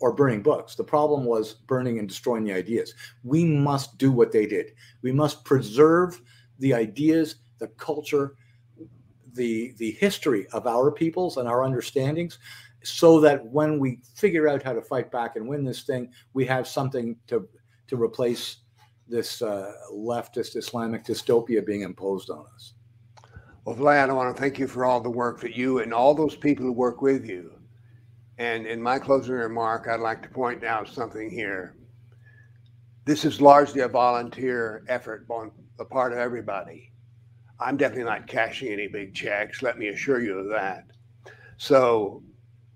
or 0.00 0.12
burning 0.12 0.42
books. 0.42 0.74
The 0.74 0.84
problem 0.84 1.24
was 1.24 1.54
burning 1.54 1.98
and 1.98 2.08
destroying 2.08 2.44
the 2.44 2.54
ideas. 2.54 2.94
We 3.22 3.44
must 3.44 3.98
do 3.98 4.10
what 4.10 4.32
they 4.32 4.46
did. 4.46 4.72
We 5.02 5.12
must 5.12 5.44
preserve 5.44 6.20
the 6.58 6.74
ideas 6.74 7.36
the 7.58 7.68
culture 7.68 8.36
the 9.34 9.74
the 9.78 9.92
history 9.92 10.46
of 10.52 10.66
our 10.66 10.90
peoples 10.90 11.36
and 11.36 11.48
our 11.48 11.62
understandings 11.64 12.38
so 12.82 13.20
that 13.20 13.44
when 13.46 13.78
we 13.78 14.00
figure 14.14 14.48
out 14.48 14.62
how 14.62 14.72
to 14.72 14.82
fight 14.82 15.10
back 15.10 15.36
and 15.36 15.46
win 15.46 15.64
this 15.64 15.82
thing 15.82 16.10
we 16.32 16.44
have 16.44 16.66
something 16.66 17.16
to 17.26 17.48
to 17.86 17.96
replace 17.96 18.56
this 19.10 19.42
uh, 19.42 19.72
leftist 19.92 20.56
Islamic 20.56 21.04
dystopia 21.04 21.64
being 21.64 21.82
imposed 21.82 22.30
on 22.30 22.44
us. 22.54 22.74
Well, 23.64 23.76
Vlad, 23.76 24.08
I 24.08 24.12
want 24.12 24.34
to 24.34 24.40
thank 24.40 24.58
you 24.58 24.66
for 24.66 24.84
all 24.84 25.00
the 25.00 25.10
work 25.10 25.40
that 25.40 25.56
you 25.56 25.80
and 25.80 25.92
all 25.92 26.14
those 26.14 26.36
people 26.36 26.64
who 26.64 26.72
work 26.72 27.02
with 27.02 27.26
you. 27.26 27.52
And 28.38 28.66
in 28.66 28.80
my 28.80 28.98
closing 28.98 29.34
remark, 29.34 29.86
I'd 29.86 30.00
like 30.00 30.22
to 30.22 30.28
point 30.28 30.64
out 30.64 30.88
something 30.88 31.28
here. 31.28 31.76
This 33.04 33.24
is 33.24 33.40
largely 33.40 33.82
a 33.82 33.88
volunteer 33.88 34.84
effort 34.88 35.26
on 35.28 35.50
the 35.76 35.84
part 35.84 36.12
of 36.12 36.18
everybody. 36.18 36.92
I'm 37.58 37.76
definitely 37.76 38.04
not 38.04 38.26
cashing 38.26 38.72
any 38.72 38.88
big 38.88 39.14
checks, 39.14 39.60
let 39.60 39.78
me 39.78 39.88
assure 39.88 40.22
you 40.22 40.38
of 40.38 40.48
that. 40.48 40.84
So, 41.58 42.22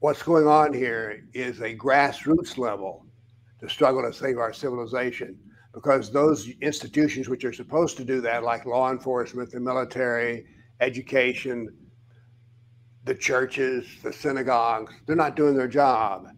what's 0.00 0.22
going 0.22 0.46
on 0.46 0.74
here 0.74 1.24
is 1.32 1.60
a 1.60 1.74
grassroots 1.74 2.58
level 2.58 3.06
to 3.60 3.68
struggle 3.68 4.02
to 4.02 4.12
save 4.12 4.36
our 4.36 4.52
civilization 4.52 5.38
because 5.74 6.12
those 6.12 6.48
institutions 6.60 7.28
which 7.28 7.44
are 7.44 7.52
supposed 7.52 7.96
to 7.96 8.04
do 8.04 8.20
that, 8.20 8.44
like 8.44 8.64
law 8.64 8.92
enforcement, 8.92 9.50
the 9.50 9.58
military, 9.58 10.46
education, 10.80 11.68
the 13.04 13.14
churches, 13.14 13.86
the 14.02 14.12
synagogues, 14.12 14.94
they're 15.04 15.16
not 15.16 15.34
doing 15.34 15.56
their 15.56 15.68
job. 15.68 16.28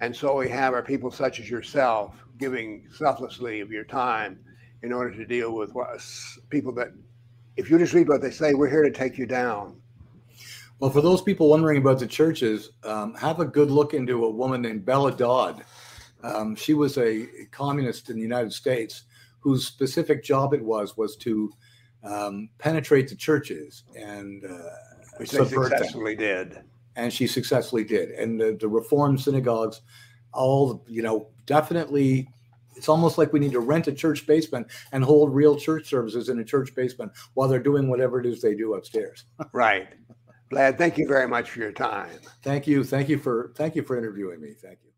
And 0.00 0.14
so 0.14 0.36
we 0.36 0.48
have 0.48 0.74
our 0.74 0.82
people 0.82 1.10
such 1.10 1.40
as 1.40 1.50
yourself 1.50 2.14
giving 2.38 2.86
selflessly 2.92 3.60
of 3.60 3.70
your 3.70 3.84
time 3.84 4.38
in 4.82 4.92
order 4.92 5.14
to 5.14 5.26
deal 5.26 5.52
with 5.52 5.74
what, 5.74 5.88
people 6.50 6.72
that, 6.74 6.88
if 7.56 7.70
you 7.70 7.78
just 7.78 7.94
read 7.94 8.08
what 8.08 8.22
they 8.22 8.30
say, 8.30 8.54
we're 8.54 8.70
here 8.70 8.82
to 8.82 8.90
take 8.90 9.18
you 9.18 9.26
down. 9.26 9.80
Well, 10.78 10.90
for 10.90 11.00
those 11.00 11.22
people 11.22 11.48
wondering 11.48 11.78
about 11.78 11.98
the 11.98 12.06
churches, 12.06 12.70
um, 12.84 13.14
have 13.14 13.40
a 13.40 13.44
good 13.44 13.70
look 13.70 13.94
into 13.94 14.24
a 14.24 14.30
woman 14.30 14.62
named 14.62 14.84
Bella 14.84 15.12
Dodd 15.12 15.64
um, 16.24 16.56
she 16.56 16.74
was 16.74 16.96
a 16.96 17.26
communist 17.50 18.08
in 18.08 18.16
the 18.16 18.22
United 18.22 18.52
States 18.52 19.04
whose 19.40 19.66
specific 19.66 20.24
job 20.24 20.54
it 20.54 20.64
was 20.64 20.96
was 20.96 21.16
to 21.16 21.52
um, 22.02 22.48
penetrate 22.58 23.08
the 23.08 23.14
churches 23.14 23.84
and 23.94 24.44
uh, 24.44 24.58
which 25.18 25.30
they 25.30 25.44
successfully 25.44 26.14
them. 26.14 26.48
did. 26.48 26.64
And 26.96 27.12
she 27.12 27.26
successfully 27.26 27.84
did. 27.84 28.10
And 28.10 28.40
the, 28.40 28.56
the 28.58 28.68
Reformed 28.68 29.20
synagogues, 29.20 29.82
all 30.32 30.84
you 30.88 31.02
know, 31.02 31.28
definitely. 31.46 32.28
It's 32.76 32.88
almost 32.88 33.18
like 33.18 33.32
we 33.32 33.38
need 33.38 33.52
to 33.52 33.60
rent 33.60 33.86
a 33.86 33.92
church 33.92 34.26
basement 34.26 34.66
and 34.90 35.04
hold 35.04 35.32
real 35.32 35.54
church 35.54 35.88
services 35.88 36.28
in 36.28 36.40
a 36.40 36.44
church 36.44 36.74
basement 36.74 37.12
while 37.34 37.46
they're 37.46 37.60
doing 37.62 37.88
whatever 37.88 38.18
it 38.18 38.26
is 38.26 38.42
they 38.42 38.56
do 38.56 38.74
upstairs. 38.74 39.26
right. 39.52 39.86
Vlad, 40.50 40.76
thank 40.76 40.98
you 40.98 41.06
very 41.06 41.28
much 41.28 41.50
for 41.50 41.60
your 41.60 41.70
time. 41.70 42.18
Thank 42.42 42.66
you. 42.66 42.82
Thank 42.82 43.08
you 43.08 43.18
for 43.18 43.52
thank 43.54 43.76
you 43.76 43.82
for 43.82 43.96
interviewing 43.96 44.40
me. 44.40 44.54
Thank 44.60 44.78
you. 44.84 44.93